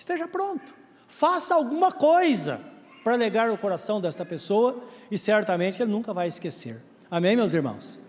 Esteja 0.00 0.26
pronto. 0.26 0.74
Faça 1.06 1.54
alguma 1.54 1.92
coisa 1.92 2.58
para 3.04 3.12
alegar 3.12 3.50
o 3.50 3.58
coração 3.58 4.00
desta 4.00 4.24
pessoa 4.24 4.82
e 5.10 5.18
certamente 5.18 5.82
ele 5.82 5.92
nunca 5.92 6.14
vai 6.14 6.26
esquecer. 6.26 6.82
Amém, 7.10 7.36
meus 7.36 7.52
irmãos? 7.52 8.00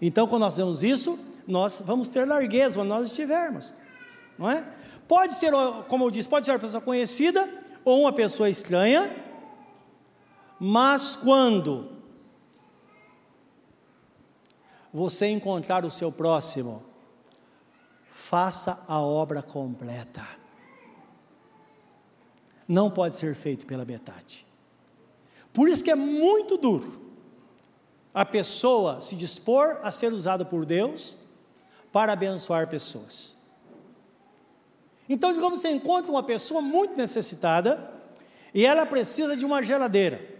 Então, 0.00 0.26
quando 0.26 0.40
nós 0.40 0.54
fazemos 0.54 0.82
isso, 0.82 1.18
nós 1.46 1.82
vamos 1.84 2.08
ter 2.08 2.26
largueza 2.26 2.80
onde 2.80 2.88
nós 2.88 3.10
estivermos, 3.10 3.74
não 4.38 4.50
é? 4.50 4.66
Pode 5.06 5.34
ser, 5.34 5.52
como 5.88 6.06
eu 6.06 6.10
disse, 6.10 6.26
pode 6.26 6.46
ser 6.46 6.52
uma 6.52 6.58
pessoa 6.58 6.80
conhecida 6.80 7.50
ou 7.84 8.00
uma 8.00 8.12
pessoa 8.14 8.48
estranha, 8.48 9.14
mas 10.58 11.16
quando 11.16 11.92
você 14.90 15.26
encontrar 15.26 15.84
o 15.84 15.90
seu 15.90 16.10
próximo, 16.10 16.82
faça 18.08 18.82
a 18.88 18.98
obra 18.98 19.42
completa. 19.42 20.43
Não 22.66 22.90
pode 22.90 23.14
ser 23.14 23.34
feito 23.34 23.66
pela 23.66 23.84
metade. 23.84 24.46
Por 25.52 25.68
isso 25.68 25.84
que 25.84 25.90
é 25.90 25.94
muito 25.94 26.56
duro 26.56 27.04
a 28.12 28.24
pessoa 28.24 29.00
se 29.00 29.16
dispor 29.16 29.80
a 29.82 29.90
ser 29.90 30.12
usada 30.12 30.44
por 30.44 30.64
Deus 30.64 31.16
para 31.92 32.12
abençoar 32.12 32.68
pessoas. 32.68 33.34
Então, 35.08 35.32
digamos 35.32 35.60
você 35.60 35.68
encontra 35.68 36.10
uma 36.10 36.22
pessoa 36.22 36.60
muito 36.60 36.96
necessitada 36.96 37.92
e 38.54 38.64
ela 38.64 38.86
precisa 38.86 39.36
de 39.36 39.44
uma 39.44 39.62
geladeira. 39.62 40.34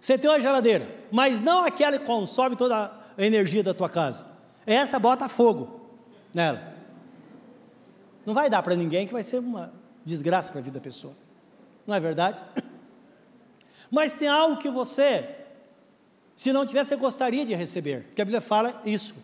Você 0.00 0.16
tem 0.16 0.30
uma 0.30 0.40
geladeira, 0.40 0.94
mas 1.10 1.40
não 1.40 1.64
aquela 1.64 1.98
que 1.98 2.04
consome 2.04 2.56
toda 2.56 2.92
a 3.16 3.24
energia 3.24 3.62
da 3.62 3.74
tua 3.74 3.88
casa. 3.88 4.26
Essa 4.64 4.98
bota 4.98 5.28
fogo. 5.28 5.80
nela. 6.32 6.74
Não 8.24 8.32
vai 8.32 8.48
dar 8.48 8.62
para 8.62 8.76
ninguém 8.76 9.06
que 9.06 9.12
vai 9.12 9.24
ser 9.24 9.38
uma 9.38 9.72
desgraça 10.08 10.50
para 10.50 10.60
a 10.60 10.64
vida 10.64 10.78
da 10.78 10.82
pessoa. 10.82 11.14
Não 11.86 11.94
é 11.94 12.00
verdade? 12.00 12.42
Mas 13.90 14.14
tem 14.14 14.28
algo 14.28 14.58
que 14.58 14.70
você, 14.70 15.36
se 16.34 16.52
não 16.52 16.66
tivesse, 16.66 16.96
gostaria 16.96 17.44
de 17.44 17.54
receber. 17.54 18.04
Porque 18.04 18.22
a 18.22 18.24
Bíblia 18.24 18.40
fala 18.40 18.82
isso. 18.84 19.14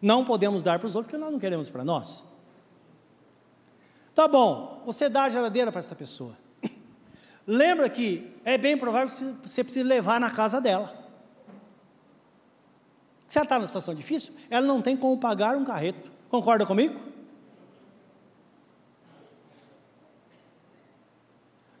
Não 0.00 0.24
podemos 0.24 0.62
dar 0.62 0.78
para 0.78 0.86
os 0.86 0.94
outros 0.94 1.10
que 1.10 1.18
nós 1.18 1.30
não 1.30 1.38
queremos 1.38 1.68
para 1.68 1.84
nós. 1.84 2.24
Tá 4.14 4.26
bom, 4.26 4.82
você 4.84 5.08
dá 5.08 5.24
a 5.24 5.28
geladeira 5.28 5.70
para 5.70 5.80
essa 5.80 5.94
pessoa. 5.94 6.36
Lembra 7.46 7.88
que 7.88 8.34
é 8.44 8.56
bem 8.58 8.76
provável 8.76 9.14
que 9.14 9.48
você 9.48 9.62
precise 9.62 9.86
levar 9.86 10.20
na 10.20 10.30
casa 10.30 10.60
dela. 10.60 10.96
Se 13.28 13.38
ela 13.38 13.44
está 13.44 13.56
numa 13.56 13.66
situação 13.66 13.94
difícil, 13.94 14.34
ela 14.48 14.66
não 14.66 14.80
tem 14.80 14.96
como 14.96 15.16
pagar 15.18 15.56
um 15.56 15.64
carreto. 15.64 16.10
Concorda 16.28 16.64
comigo? 16.64 17.07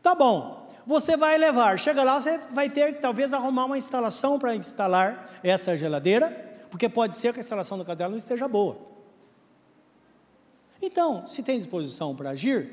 Tá 0.08 0.14
bom, 0.14 0.66
você 0.86 1.18
vai 1.18 1.36
levar. 1.36 1.78
Chega 1.78 2.02
lá, 2.02 2.18
você 2.18 2.40
vai 2.50 2.70
ter 2.70 2.94
que 2.94 3.02
talvez 3.02 3.34
arrumar 3.34 3.66
uma 3.66 3.76
instalação 3.76 4.38
para 4.38 4.56
instalar 4.56 5.38
essa 5.42 5.76
geladeira, 5.76 6.30
porque 6.70 6.88
pode 6.88 7.14
ser 7.14 7.34
que 7.34 7.40
a 7.40 7.42
instalação 7.42 7.76
da 7.76 7.84
casa 7.84 7.96
dela 7.96 8.10
não 8.12 8.16
esteja 8.16 8.48
boa. 8.48 8.78
Então, 10.80 11.26
se 11.26 11.42
tem 11.42 11.58
disposição 11.58 12.16
para 12.16 12.30
agir, 12.30 12.70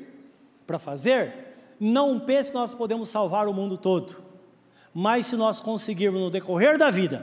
para 0.66 0.78
fazer, 0.78 1.58
não 1.78 2.18
pense 2.18 2.52
que 2.52 2.56
nós 2.56 2.72
podemos 2.72 3.10
salvar 3.10 3.48
o 3.48 3.52
mundo 3.52 3.76
todo, 3.76 4.16
mas 4.94 5.26
se 5.26 5.36
nós 5.36 5.60
conseguirmos 5.60 6.18
no 6.18 6.30
decorrer 6.30 6.78
da 6.78 6.90
vida 6.90 7.22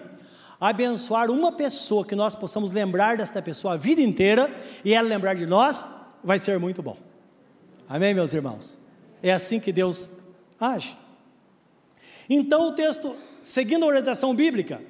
abençoar 0.61 1.31
uma 1.31 1.51
pessoa 1.51 2.05
que 2.05 2.15
nós 2.15 2.35
possamos 2.35 2.71
lembrar 2.71 3.17
desta 3.17 3.41
pessoa 3.41 3.73
a 3.73 3.77
vida 3.77 3.99
inteira 3.99 4.55
e 4.85 4.93
ela 4.93 5.07
lembrar 5.07 5.33
de 5.33 5.47
nós, 5.47 5.89
vai 6.23 6.37
ser 6.37 6.59
muito 6.59 6.83
bom. 6.83 6.97
Amém, 7.89 8.13
meus 8.13 8.31
irmãos? 8.31 8.82
É 9.23 9.31
assim 9.31 9.57
que 9.57 9.71
Deus 9.71 10.11
age. 10.59 10.97
Então, 12.29 12.67
o 12.67 12.71
texto, 12.73 13.15
seguindo 13.41 13.83
a 13.83 13.87
orientação 13.87 14.35
bíblica, 14.35 14.81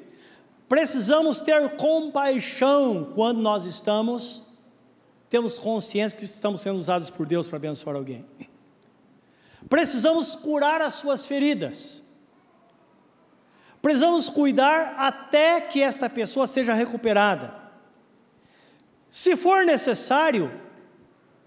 precisamos 0.68 1.40
ter 1.40 1.76
compaixão 1.76 3.12
quando 3.14 3.40
nós 3.40 3.66
estamos, 3.66 4.42
temos 5.30 5.60
consciência 5.60 6.18
que 6.18 6.26
estamos 6.26 6.62
sendo 6.62 6.78
usados 6.78 7.12
por 7.12 7.28
Deus 7.28 7.48
para 7.48 7.58
abençoar 7.58 7.96
alguém. 7.96 8.26
Precisamos 9.70 10.36
curar 10.36 10.82
as 10.82 10.96
suas 10.96 11.28
feridas. 11.28 12.02
Precisamos 13.84 14.30
cuidar 14.30 14.96
até 14.98 15.62
que 15.62 15.80
esta 15.80 16.10
pessoa 16.10 16.48
seja 16.48 16.74
recuperada. 16.74 17.54
Se 19.12 19.36
for 19.36 19.64
necessário, 19.64 20.52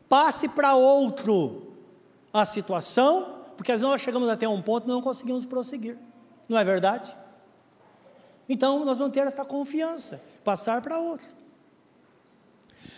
passe 0.08 0.48
para 0.48 0.76
outro 0.76 1.65
a 2.38 2.44
situação, 2.44 3.44
porque 3.56 3.72
às 3.72 3.80
vezes 3.80 3.90
nós 3.90 4.00
chegamos 4.00 4.28
até 4.28 4.48
um 4.48 4.60
ponto 4.60 4.84
e 4.84 4.88
não 4.88 5.00
conseguimos 5.00 5.44
prosseguir. 5.44 5.98
Não 6.48 6.58
é 6.58 6.64
verdade? 6.64 7.16
Então 8.48 8.84
nós 8.84 8.98
vamos 8.98 9.12
ter 9.12 9.26
essa 9.26 9.44
confiança, 9.44 10.22
passar 10.44 10.80
para 10.82 10.98
outro. 10.98 11.28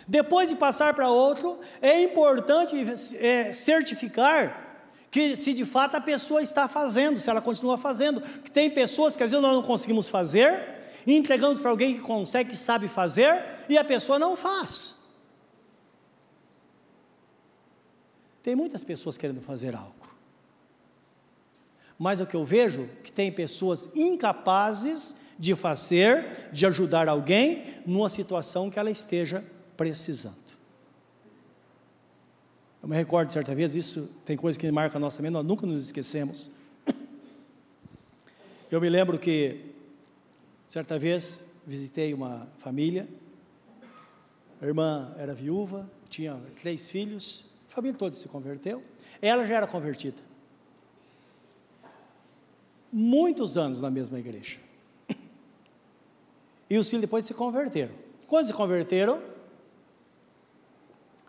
Depois 0.07 0.49
de 0.49 0.57
passar 0.57 0.95
para 0.95 1.11
outro, 1.11 1.59
é 1.83 2.03
importante 2.03 2.75
é, 3.17 3.53
certificar 3.53 4.67
que 5.11 5.37
se 5.37 5.55
de 5.55 5.65
fato 5.65 5.97
a 5.97 6.01
pessoa 6.01 6.43
está 6.43 6.69
fazendo, 6.69 7.19
se 7.19 7.29
ela 7.31 7.41
continua 7.41 7.79
fazendo. 7.79 8.21
Que 8.21 8.51
tem 8.51 8.71
pessoas 8.71 9.17
que 9.17 9.23
às 9.23 9.31
vezes 9.31 9.43
nós 9.43 9.55
não 9.55 9.63
conseguimos 9.63 10.09
fazer, 10.09 10.65
entregamos 11.07 11.59
para 11.59 11.71
alguém 11.71 11.95
que 11.95 12.01
consegue, 12.01 12.51
que 12.51 12.57
sabe 12.57 12.89
fazer, 12.89 13.45
e 13.69 13.79
a 13.79 13.85
pessoa 13.85 14.19
não 14.19 14.37
faz. 14.37 14.98
Tem 18.49 18.57
muitas 18.57 18.83
pessoas 18.83 19.19
querendo 19.19 19.43
fazer 19.43 19.77
algo. 19.77 20.17
Mas 21.99 22.19
o 22.19 22.25
que 22.25 22.35
eu 22.35 22.47
vejo 22.47 22.85
é 22.85 23.03
que 23.03 23.13
tem 23.13 23.31
pessoas 23.31 23.91
incapazes 23.95 25.15
de 25.39 25.55
fazer, 25.55 26.49
de 26.51 26.65
ajudar 26.65 27.09
alguém 27.09 27.83
numa 27.85 28.09
situação 28.09 28.71
que 28.71 28.79
ela 28.79 28.91
esteja 28.91 29.45
precisando. 29.77 30.49
Eu 32.83 32.89
me 32.89 32.97
recordo 32.97 33.31
certa 33.35 33.55
vez, 33.55 33.75
isso 33.75 34.09
tem 34.25 34.35
coisa 34.35 34.59
que 34.59 34.73
marca 34.73 34.97
a 34.97 34.99
nossa 34.99 35.21
mente, 35.21 35.33
nós 35.33 35.45
nunca 35.45 35.67
nos 35.67 35.85
esquecemos. 35.85 36.51
Eu 38.73 38.81
me 38.81 38.89
lembro 38.89 39.19
que, 39.19 39.75
certa 40.67 40.99
vez, 40.99 41.45
visitei 41.67 42.15
uma 42.15 42.49
família, 42.57 43.07
a 44.59 44.65
irmã 44.65 45.15
era 45.19 45.35
viúva, 45.35 45.87
tinha 46.09 46.41
três 46.57 46.89
filhos, 46.89 47.47
família 47.79 47.99
toda 47.99 48.15
se 48.15 48.29
converteu, 48.29 48.83
ela 49.21 49.47
já 49.47 49.57
era 49.57 49.67
convertida. 49.67 50.23
Muitos 52.93 53.57
anos 53.57 53.81
na 53.81 53.91
mesma 53.91 54.19
igreja. 54.19 54.59
E 56.71 56.77
os 56.77 56.89
filhos 56.89 57.01
depois 57.01 57.25
se 57.25 57.33
converteram. 57.33 57.95
Quando 58.27 58.47
se 58.47 58.53
converteram, 58.53 59.23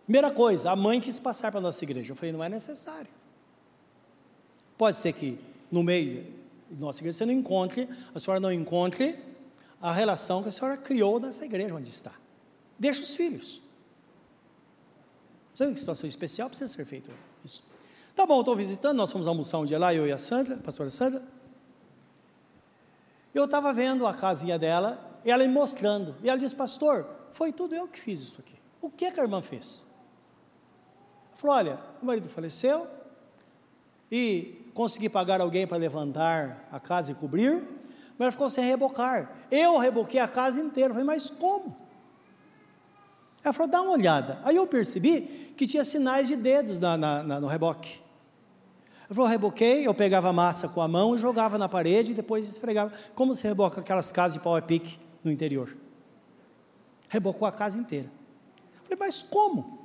Primeira 0.10 0.32
coisa, 0.32 0.72
a 0.72 0.76
mãe 0.76 1.00
quis 1.00 1.20
passar 1.20 1.52
para 1.52 1.60
a 1.60 1.62
nossa 1.62 1.86
igreja. 1.86 2.14
Eu 2.14 2.16
falei, 2.16 2.32
não 2.32 2.44
é 2.44 2.50
necessário. 2.50 3.12
Pode 4.76 4.98
ser 4.98 5.14
que 5.14 5.38
no 5.72 5.84
meio 5.84 6.26
da 6.68 6.88
nossa 6.88 7.00
igreja 7.00 7.20
você 7.20 7.28
não 7.28 7.34
encontre, 7.34 7.88
a 8.16 8.20
senhora 8.20 8.40
não 8.40 8.52
encontre 8.52 9.16
a 9.80 9.94
relação 9.94 10.42
que 10.42 10.50
a 10.50 10.52
senhora 10.52 10.76
criou 10.78 11.20
nessa 11.20 11.46
igreja 11.46 11.76
onde 11.76 11.90
está. 11.90 12.12
Deixa 12.80 13.04
os 13.04 13.16
filhos. 13.16 13.62
Sabe 15.60 15.74
que 15.74 15.80
situação 15.82 16.08
especial 16.08 16.48
precisa 16.48 16.72
ser 16.72 16.86
feito 16.86 17.12
isso. 17.44 17.62
Tá 18.16 18.26
bom, 18.26 18.40
estou 18.40 18.56
visitando, 18.56 18.96
nós 18.96 19.12
fomos 19.12 19.28
almoçar 19.28 19.58
um 19.58 19.66
dia 19.66 19.78
lá, 19.78 19.94
eu 19.94 20.08
e 20.08 20.12
a 20.14 20.18
Sandra, 20.18 20.56
a 20.56 20.58
pastora 20.58 20.90
Sandra. 20.90 21.22
Eu 23.34 23.44
estava 23.44 23.74
vendo 23.74 24.08
a 24.08 24.14
casinha 24.14 24.58
dela, 24.58 25.20
e 25.26 25.30
ela 25.30 25.46
me 25.46 25.54
mostrando. 25.54 26.16
E 26.24 26.30
ela 26.30 26.38
disse, 26.38 26.56
pastor, 26.56 27.06
foi 27.34 27.52
tudo 27.52 27.76
eu 27.76 27.90
que 27.90 28.00
fiz 28.00 28.22
isso 28.22 28.40
aqui. 28.40 28.54
O 28.82 28.90
que, 28.90 29.12
que 29.12 29.20
a 29.20 29.24
irmã 29.24 29.42
fez? 29.42 29.86
Falou: 31.34 31.58
olha, 31.58 31.78
o 32.02 32.06
marido 32.06 32.30
faleceu 32.30 32.88
e 34.10 34.72
consegui 34.74 35.10
pagar 35.10 35.42
alguém 35.42 35.68
para 35.68 35.76
levantar 35.76 36.70
a 36.72 36.80
casa 36.80 37.12
e 37.12 37.16
cobrir, 37.16 37.56
mas 38.18 38.22
ela 38.22 38.32
ficou 38.32 38.50
sem 38.50 38.64
rebocar. 38.64 39.36
Eu 39.52 39.78
reboquei 39.78 40.22
a 40.22 40.28
casa 40.30 40.62
inteira. 40.62 40.92
Eu 40.92 40.94
falei, 40.94 41.06
mas 41.06 41.30
como? 41.30 41.89
Ela 43.44 43.54
falou, 43.54 43.72
dá 43.72 43.82
uma 43.82 43.92
olhada. 43.92 44.40
Aí 44.44 44.56
eu 44.56 44.68
percebi 44.68 45.54
que 45.56 45.66
tinha 45.66 45.84
sinais 45.84 46.28
de 46.28 46.36
dedos 46.36 46.80
na, 46.80 46.98
na, 46.98 47.24
na, 47.24 47.40
no 47.40 47.48
reboque. 47.48 48.00
Ela 49.06 49.16
falou, 49.16 49.30
reboquei, 49.30 49.88
eu 49.88 49.94
pegava 49.94 50.30
a 50.30 50.34
massa 50.34 50.68
com 50.68 50.82
a 50.82 50.88
mão 50.88 51.16
e 51.16 51.18
jogava 51.18 51.58
na 51.58 51.70
parede 51.70 52.12
e 52.12 52.16
depois 52.16 52.48
esfregava. 52.50 52.92
Como 53.16 53.34
se 53.34 53.48
reboca 53.48 53.82
aquelas 53.82 54.12
casas 54.12 54.34
de 54.34 54.40
pau 54.40 54.56
a 54.56 54.62
pique 54.62 55.00
no 55.24 55.32
interior? 55.32 55.76
Rebocou 57.08 57.48
a 57.48 57.52
casa 57.52 57.78
inteira. 57.80 58.12
Eu 58.78 58.84
falei, 58.84 58.98
mas 59.00 59.24
como? 59.24 59.80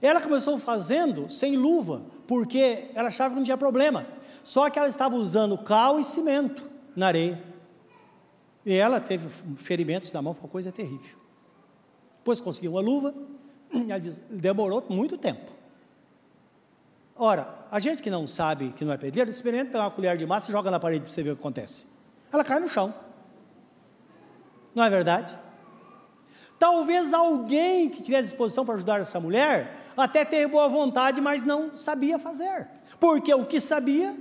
Ela 0.00 0.20
começou 0.20 0.56
fazendo 0.58 1.28
sem 1.28 1.56
luva, 1.56 2.02
porque 2.26 2.90
ela 2.94 3.08
achava 3.08 3.30
que 3.30 3.36
não 3.36 3.44
tinha 3.44 3.56
problema. 3.56 4.06
Só 4.44 4.70
que 4.70 4.78
ela 4.78 4.88
estava 4.88 5.16
usando 5.16 5.58
cal 5.58 5.98
e 5.98 6.04
cimento 6.04 6.70
na 6.94 7.08
areia. 7.08 7.42
E 8.64 8.74
ela 8.74 9.00
teve 9.00 9.28
ferimentos 9.56 10.12
na 10.12 10.22
mão, 10.22 10.34
foi 10.34 10.44
uma 10.44 10.50
coisa 10.50 10.70
terrível. 10.70 11.16
Depois 12.28 12.42
conseguiu 12.42 12.72
uma 12.72 12.82
luva, 12.82 13.14
ela 13.72 13.98
diz, 13.98 14.20
demorou 14.28 14.84
muito 14.90 15.16
tempo. 15.16 15.50
Ora, 17.16 17.66
a 17.70 17.80
gente 17.80 18.02
que 18.02 18.10
não 18.10 18.26
sabe 18.26 18.68
que 18.72 18.84
não 18.84 18.92
é 18.92 18.98
pedreiro, 18.98 19.30
experimenta 19.30 19.70
pegar 19.70 19.84
uma 19.84 19.90
colher 19.90 20.14
de 20.14 20.26
massa 20.26 20.50
e 20.50 20.52
joga 20.52 20.70
na 20.70 20.78
parede 20.78 21.04
para 21.04 21.10
você 21.10 21.22
ver 21.22 21.30
o 21.30 21.36
que 21.36 21.40
acontece. 21.40 21.86
Ela 22.30 22.44
cai 22.44 22.60
no 22.60 22.68
chão. 22.68 22.92
Não 24.74 24.84
é 24.84 24.90
verdade? 24.90 25.34
Talvez 26.58 27.14
alguém 27.14 27.88
que 27.88 28.02
tivesse 28.02 28.28
disposição 28.28 28.62
para 28.62 28.74
ajudar 28.74 29.00
essa 29.00 29.18
mulher 29.18 29.86
até 29.96 30.22
ter 30.22 30.46
boa 30.48 30.68
vontade, 30.68 31.22
mas 31.22 31.44
não 31.44 31.78
sabia 31.78 32.18
fazer. 32.18 32.68
Porque 33.00 33.32
o 33.32 33.46
que 33.46 33.58
sabia, 33.58 34.14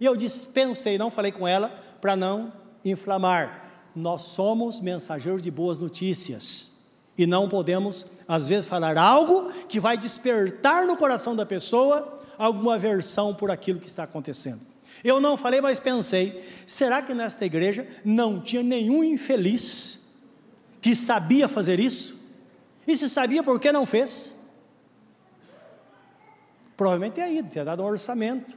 e 0.00 0.06
eu 0.06 0.16
dispensei, 0.16 0.96
não 0.96 1.10
falei 1.10 1.30
com 1.30 1.46
ela, 1.46 1.68
para 2.00 2.16
não 2.16 2.54
inflamar. 2.82 3.68
Nós 3.94 4.22
somos 4.22 4.80
mensageiros 4.80 5.42
de 5.42 5.50
boas 5.50 5.78
notícias. 5.78 6.72
E 7.16 7.26
não 7.26 7.48
podemos, 7.48 8.04
às 8.26 8.48
vezes, 8.48 8.66
falar 8.66 8.98
algo 8.98 9.50
que 9.68 9.78
vai 9.78 9.96
despertar 9.96 10.86
no 10.86 10.96
coração 10.96 11.34
da 11.34 11.46
pessoa 11.46 12.20
alguma 12.36 12.74
aversão 12.74 13.34
por 13.34 13.50
aquilo 13.50 13.78
que 13.78 13.86
está 13.86 14.02
acontecendo. 14.02 14.60
Eu 15.02 15.20
não 15.20 15.36
falei, 15.36 15.60
mas 15.60 15.78
pensei: 15.78 16.44
será 16.66 17.02
que 17.02 17.14
nesta 17.14 17.44
igreja 17.44 17.86
não 18.04 18.40
tinha 18.40 18.62
nenhum 18.62 19.04
infeliz 19.04 20.00
que 20.80 20.94
sabia 20.94 21.48
fazer 21.48 21.78
isso? 21.78 22.18
E 22.86 22.96
se 22.96 23.08
sabia, 23.08 23.42
por 23.42 23.58
que 23.58 23.72
não 23.72 23.86
fez? 23.86 24.34
Provavelmente 26.76 27.14
teria 27.14 27.38
ido, 27.38 27.48
teria 27.48 27.64
dado 27.64 27.82
um 27.82 27.86
orçamento. 27.86 28.56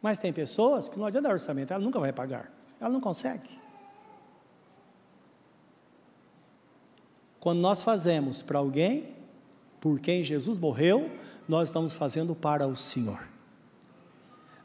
Mas 0.00 0.18
tem 0.18 0.32
pessoas 0.32 0.88
que 0.88 0.98
não 0.98 1.06
adianta 1.06 1.28
dar 1.28 1.34
orçamento, 1.34 1.72
ela 1.72 1.82
nunca 1.82 1.98
vai 1.98 2.12
pagar. 2.12 2.52
Ela 2.80 2.90
não 2.90 3.00
consegue. 3.00 3.63
Quando 7.44 7.58
nós 7.60 7.82
fazemos 7.82 8.40
para 8.40 8.58
alguém, 8.58 9.14
por 9.78 10.00
quem 10.00 10.24
Jesus 10.24 10.58
morreu, 10.58 11.10
nós 11.46 11.68
estamos 11.68 11.92
fazendo 11.92 12.34
para 12.34 12.66
o 12.66 12.74
Senhor. 12.74 13.28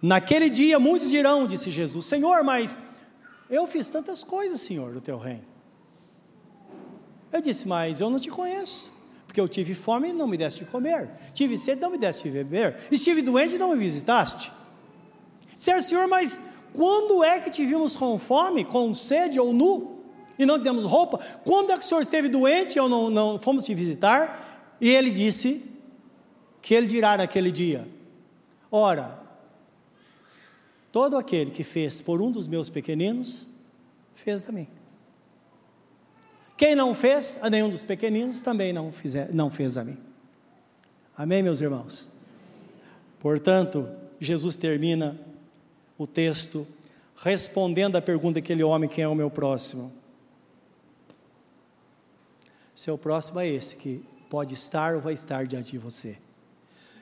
Naquele 0.01 0.49
dia 0.49 0.80
muitos 0.80 1.09
dirão, 1.09 1.45
disse 1.45 1.69
Jesus: 1.69 2.05
Senhor, 2.05 2.41
mas 2.41 2.80
eu 3.49 3.67
fiz 3.67 3.89
tantas 3.89 4.23
coisas, 4.23 4.61
Senhor, 4.61 4.93
do 4.93 5.01
teu 5.01 5.17
reino. 5.17 5.43
Eu 7.34 7.41
disse, 7.41 7.67
mas 7.67 7.99
eu 7.99 8.09
não 8.09 8.17
te 8.17 8.30
conheço, 8.30 8.89
porque 9.27 9.41
eu 9.41 9.47
tive 9.49 9.73
fome 9.73 10.11
e 10.11 10.13
não 10.13 10.25
me 10.25 10.38
deste 10.38 10.63
de 10.63 10.71
comer, 10.71 11.09
tive 11.34 11.57
sede 11.57 11.80
e 11.80 11.82
não 11.82 11.91
me 11.91 11.97
deste 11.97 12.30
de 12.30 12.32
beber, 12.32 12.77
estive 12.89 13.21
doente 13.21 13.55
e 13.55 13.59
não 13.59 13.73
me 13.73 13.77
visitaste. 13.77 14.53
Disseram, 15.53 15.82
Senhor, 15.82 16.07
mas 16.07 16.39
quando 16.71 17.25
é 17.25 17.41
que 17.41 17.49
te 17.49 17.65
vimos 17.65 17.97
com 17.97 18.17
fome, 18.17 18.63
com 18.63 18.93
sede 18.93 19.38
ou 19.38 19.51
nu, 19.51 19.99
e 20.40 20.46
não 20.46 20.58
temos 20.58 20.86
roupa? 20.86 21.20
Quando 21.44 21.72
é 21.72 21.78
que 21.78 21.84
o 21.84 21.88
Senhor 21.88 22.02
esteve 22.02 22.30
doente 22.30 22.80
ou 22.80 22.88
não, 22.88 23.10
não 23.10 23.38
fomos 23.38 23.66
te 23.66 23.74
visitar? 23.74 24.78
E 24.80 24.90
ele 24.90 25.12
disse 25.12 25.64
que 26.62 26.74
ele 26.74 26.88
dirá 26.88 27.18
naquele 27.18 27.52
dia: 27.52 27.86
Ora, 28.72 29.20
todo 30.92 31.18
aquele 31.18 31.52
que 31.52 31.64
fez 31.64 32.02
por 32.02 32.22
um 32.22 32.32
dos 32.32 32.48
meus 32.48 32.70
pequeninos, 32.70 33.46
fez 34.16 34.48
a 34.48 34.52
mim. 34.54 34.68
Quem 36.56 36.76
não 36.76 36.94
fez 36.94 37.38
a 37.42 37.50
nenhum 37.50 37.70
dos 37.70 37.84
pequeninos, 37.84 38.42
também 38.42 38.72
não, 38.72 38.92
fizer, 38.92 39.34
não 39.34 39.50
fez 39.50 39.78
a 39.78 39.84
mim. 39.84 39.98
Amém, 41.18 41.44
meus 41.44 41.60
irmãos? 41.60 42.10
Portanto, 43.20 43.90
Jesus 44.20 44.56
termina 44.56 45.18
o 45.98 46.08
texto 46.08 46.66
respondendo 47.18 47.98
à 47.98 48.02
pergunta 48.02 48.36
daquele 48.36 48.64
homem: 48.64 48.90
quem 48.90 49.04
é 49.04 49.08
o 49.08 49.16
meu 49.16 49.30
próximo? 49.30 49.99
Seu 52.80 52.97
próximo 52.97 53.41
é 53.41 53.47
esse 53.49 53.75
que 53.75 54.01
pode 54.30 54.53
estar 54.53 54.95
ou 54.95 55.01
vai 55.01 55.11
estar 55.11 55.45
diante 55.45 55.71
de 55.71 55.77
você. 55.77 56.17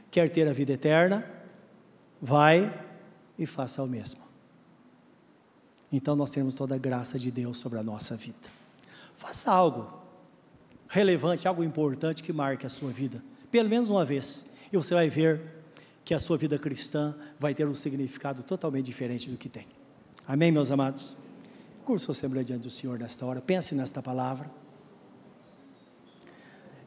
Quer 0.10 0.28
ter 0.28 0.48
a 0.48 0.52
vida 0.52 0.74
eterna? 0.74 1.24
Vai 2.20 2.84
e 3.38 3.46
faça 3.46 3.84
o 3.84 3.88
mesmo. 3.88 4.22
Então 5.92 6.16
nós 6.16 6.32
temos 6.32 6.56
toda 6.56 6.74
a 6.74 6.80
graça 6.80 7.20
de 7.20 7.30
Deus 7.30 7.60
sobre 7.60 7.78
a 7.78 7.84
nossa 7.84 8.16
vida. 8.16 8.40
Faça 9.14 9.52
algo 9.52 10.02
relevante, 10.90 11.48
algo 11.48 11.64
importante 11.64 12.24
que 12.24 12.34
marque 12.34 12.66
a 12.66 12.70
sua 12.70 12.90
vida, 12.90 13.24
pelo 13.52 13.70
menos 13.70 13.92
uma 13.92 14.04
vez, 14.04 14.48
e 14.74 14.78
você 14.78 14.96
vai 14.96 15.12
ver 15.12 15.40
que 16.04 16.16
a 16.16 16.20
sua 16.20 16.40
vida 16.40 16.58
cristã 16.58 17.16
vai 17.40 17.54
ter 17.54 17.68
um 17.68 17.76
significado 17.76 18.42
totalmente 18.42 18.88
diferente 18.88 19.30
do 19.30 19.38
que 19.38 19.48
tem. 19.48 19.68
Amém, 20.28 20.52
meus 20.52 20.72
amados? 20.72 21.16
Curso 21.86 22.10
Assembleia 22.10 22.44
diante 22.44 22.64
do 22.64 22.72
Senhor 22.72 22.98
nesta 22.98 23.24
hora, 23.28 23.40
pense 23.44 23.76
nesta 23.76 24.02
palavra. 24.02 24.50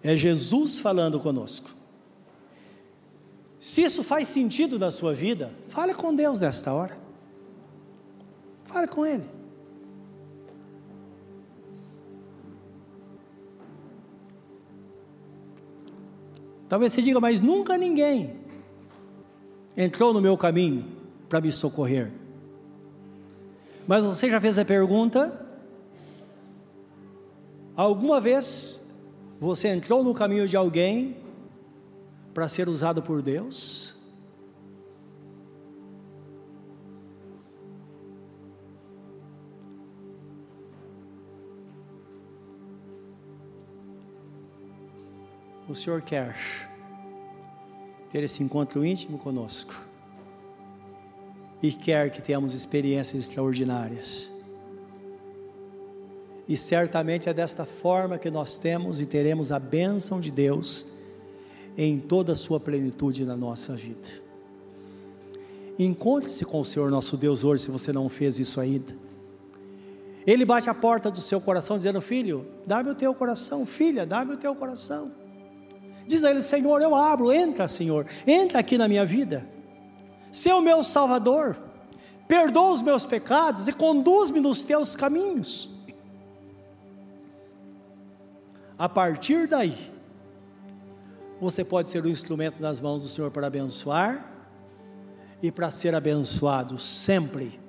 É 0.02 0.16
Jesus 0.16 0.78
falando 0.78 1.20
conosco. 1.20 1.70
Se 3.60 3.82
isso 3.82 4.02
faz 4.02 4.28
sentido 4.28 4.78
na 4.78 4.90
sua 4.90 5.12
vida, 5.12 5.52
fale 5.68 5.94
com 5.94 6.14
Deus 6.14 6.40
nesta 6.40 6.72
hora. 6.72 6.98
Fale 8.64 8.88
com 8.88 9.04
Ele. 9.04 9.28
Talvez 16.68 16.92
você 16.92 17.02
diga, 17.02 17.20
mas 17.20 17.40
nunca 17.40 17.76
ninguém 17.76 18.36
entrou 19.76 20.14
no 20.14 20.20
meu 20.20 20.36
caminho 20.38 20.86
para 21.28 21.40
me 21.40 21.50
socorrer. 21.50 22.12
Mas 23.86 24.04
você 24.04 24.30
já 24.30 24.40
fez 24.40 24.56
a 24.56 24.64
pergunta? 24.64 25.46
Alguma 27.74 28.20
vez 28.20 28.79
você 29.40 29.68
entrou 29.68 30.04
no 30.04 30.14
caminho 30.14 30.46
de 30.46 30.56
alguém 30.56 31.16
para 32.32 32.48
ser 32.48 32.68
usado 32.68 33.02
por 33.02 33.22
Deus? 33.22 33.98
o 45.70 45.74
Senhor 45.74 46.02
quer 46.02 46.36
ter 48.10 48.24
esse 48.24 48.42
encontro 48.42 48.84
íntimo 48.84 49.18
conosco 49.18 49.72
e 51.62 51.70
quer 51.70 52.10
que 52.10 52.20
tenhamos 52.20 52.54
experiências 52.54 53.22
extraordinárias. 53.24 54.30
E 56.50 56.56
certamente 56.56 57.28
é 57.28 57.32
desta 57.32 57.64
forma 57.64 58.18
que 58.18 58.28
nós 58.28 58.58
temos 58.58 59.00
e 59.00 59.06
teremos 59.06 59.52
a 59.52 59.60
bênção 59.60 60.18
de 60.18 60.32
Deus 60.32 60.84
em 61.78 62.00
toda 62.00 62.32
a 62.32 62.34
sua 62.34 62.58
plenitude 62.58 63.24
na 63.24 63.36
nossa 63.36 63.76
vida. 63.76 64.08
Encontre-se 65.78 66.44
com 66.44 66.58
o 66.58 66.64
Senhor 66.64 66.90
nosso 66.90 67.16
Deus 67.16 67.44
hoje, 67.44 67.62
se 67.62 67.70
você 67.70 67.92
não 67.92 68.08
fez 68.08 68.40
isso 68.40 68.60
ainda. 68.60 68.92
Ele 70.26 70.44
bate 70.44 70.68
a 70.68 70.74
porta 70.74 71.08
do 71.08 71.20
seu 71.20 71.40
coração, 71.40 71.78
dizendo: 71.78 72.00
Filho, 72.00 72.44
dá-me 72.66 72.90
o 72.90 72.96
teu 72.96 73.14
coração, 73.14 73.64
filha, 73.64 74.04
dá-me 74.04 74.34
o 74.34 74.36
teu 74.36 74.52
coração. 74.56 75.12
Diz 76.04 76.24
a 76.24 76.30
ele: 76.30 76.42
Senhor, 76.42 76.82
eu 76.82 76.96
abro, 76.96 77.32
entra, 77.32 77.68
Senhor, 77.68 78.06
entra 78.26 78.58
aqui 78.58 78.76
na 78.76 78.88
minha 78.88 79.06
vida. 79.06 79.46
Ser 80.32 80.52
o 80.54 80.60
meu 80.60 80.82
Salvador, 80.82 81.56
perdoa 82.26 82.72
os 82.72 82.82
meus 82.82 83.06
pecados 83.06 83.68
e 83.68 83.72
conduz-me 83.72 84.40
nos 84.40 84.64
teus 84.64 84.96
caminhos. 84.96 85.78
A 88.80 88.88
partir 88.88 89.46
daí, 89.46 89.76
você 91.38 91.62
pode 91.62 91.90
ser 91.90 92.02
um 92.02 92.08
instrumento 92.08 92.62
nas 92.62 92.80
mãos 92.80 93.02
do 93.02 93.08
Senhor 93.08 93.30
para 93.30 93.46
abençoar 93.46 94.26
e 95.42 95.52
para 95.52 95.70
ser 95.70 95.94
abençoado 95.94 96.78
sempre. 96.78 97.60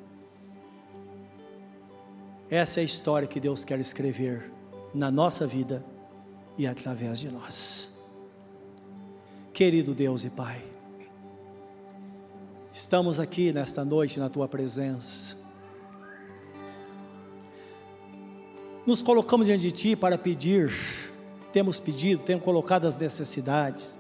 Essa 2.49 2.79
é 2.79 2.81
a 2.81 2.85
história 2.85 3.27
que 3.27 3.41
Deus 3.41 3.65
quer 3.65 3.77
escrever 3.77 4.49
na 4.93 5.11
nossa 5.11 5.45
vida 5.45 5.83
e 6.57 6.65
através 6.65 7.19
de 7.19 7.29
nós. 7.29 7.91
Querido 9.51 9.93
Deus 9.93 10.23
e 10.23 10.29
Pai, 10.29 10.63
estamos 12.71 13.19
aqui 13.19 13.51
nesta 13.51 13.83
noite 13.83 14.17
na 14.17 14.29
Tua 14.29 14.47
presença. 14.47 15.40
Nos 18.91 19.01
colocamos 19.01 19.47
diante 19.47 19.61
de 19.61 19.71
Ti 19.71 19.95
para 19.95 20.17
pedir, 20.17 20.69
temos 21.53 21.79
pedido, 21.79 22.23
temos 22.23 22.43
colocado 22.43 22.85
as 22.85 22.97
necessidades. 22.97 23.97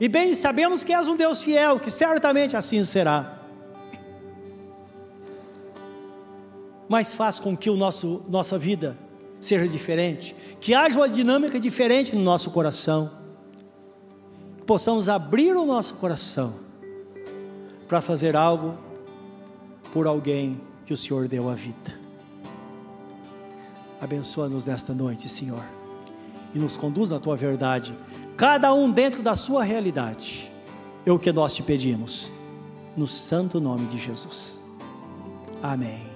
E 0.00 0.08
bem 0.08 0.32
sabemos 0.32 0.82
que 0.82 0.90
és 0.90 1.06
um 1.06 1.14
Deus 1.14 1.42
fiel, 1.42 1.78
que 1.78 1.90
certamente 1.90 2.56
assim 2.56 2.82
será. 2.82 3.42
Mas 6.88 7.12
faz 7.12 7.38
com 7.38 7.54
que 7.54 7.68
o 7.68 7.76
nosso 7.76 8.22
nossa 8.26 8.58
vida 8.58 8.96
seja 9.38 9.68
diferente, 9.68 10.34
que 10.62 10.72
haja 10.72 10.98
uma 10.98 11.10
dinâmica 11.10 11.60
diferente 11.60 12.16
no 12.16 12.22
nosso 12.22 12.50
coração 12.50 13.10
possamos 14.66 15.10
abrir 15.10 15.54
o 15.54 15.66
nosso 15.66 15.92
coração 15.96 16.54
para 17.86 18.00
fazer 18.00 18.34
algo 18.34 18.78
por 19.92 20.06
alguém 20.06 20.58
que 20.86 20.94
o 20.94 20.96
Senhor 20.96 21.28
deu 21.28 21.50
a 21.50 21.54
vida. 21.54 22.05
Abençoa-nos 24.00 24.64
nesta 24.64 24.92
noite, 24.92 25.28
Senhor, 25.28 25.62
e 26.54 26.58
nos 26.58 26.76
conduz 26.76 27.10
na 27.10 27.18
tua 27.18 27.36
verdade, 27.36 27.94
cada 28.36 28.72
um 28.74 28.90
dentro 28.90 29.22
da 29.22 29.36
sua 29.36 29.62
realidade. 29.64 30.50
É 31.04 31.12
o 31.12 31.18
que 31.18 31.32
nós 31.32 31.54
te 31.54 31.62
pedimos, 31.62 32.30
no 32.96 33.06
santo 33.06 33.60
nome 33.60 33.86
de 33.86 33.98
Jesus. 33.98 34.62
Amém. 35.62 36.15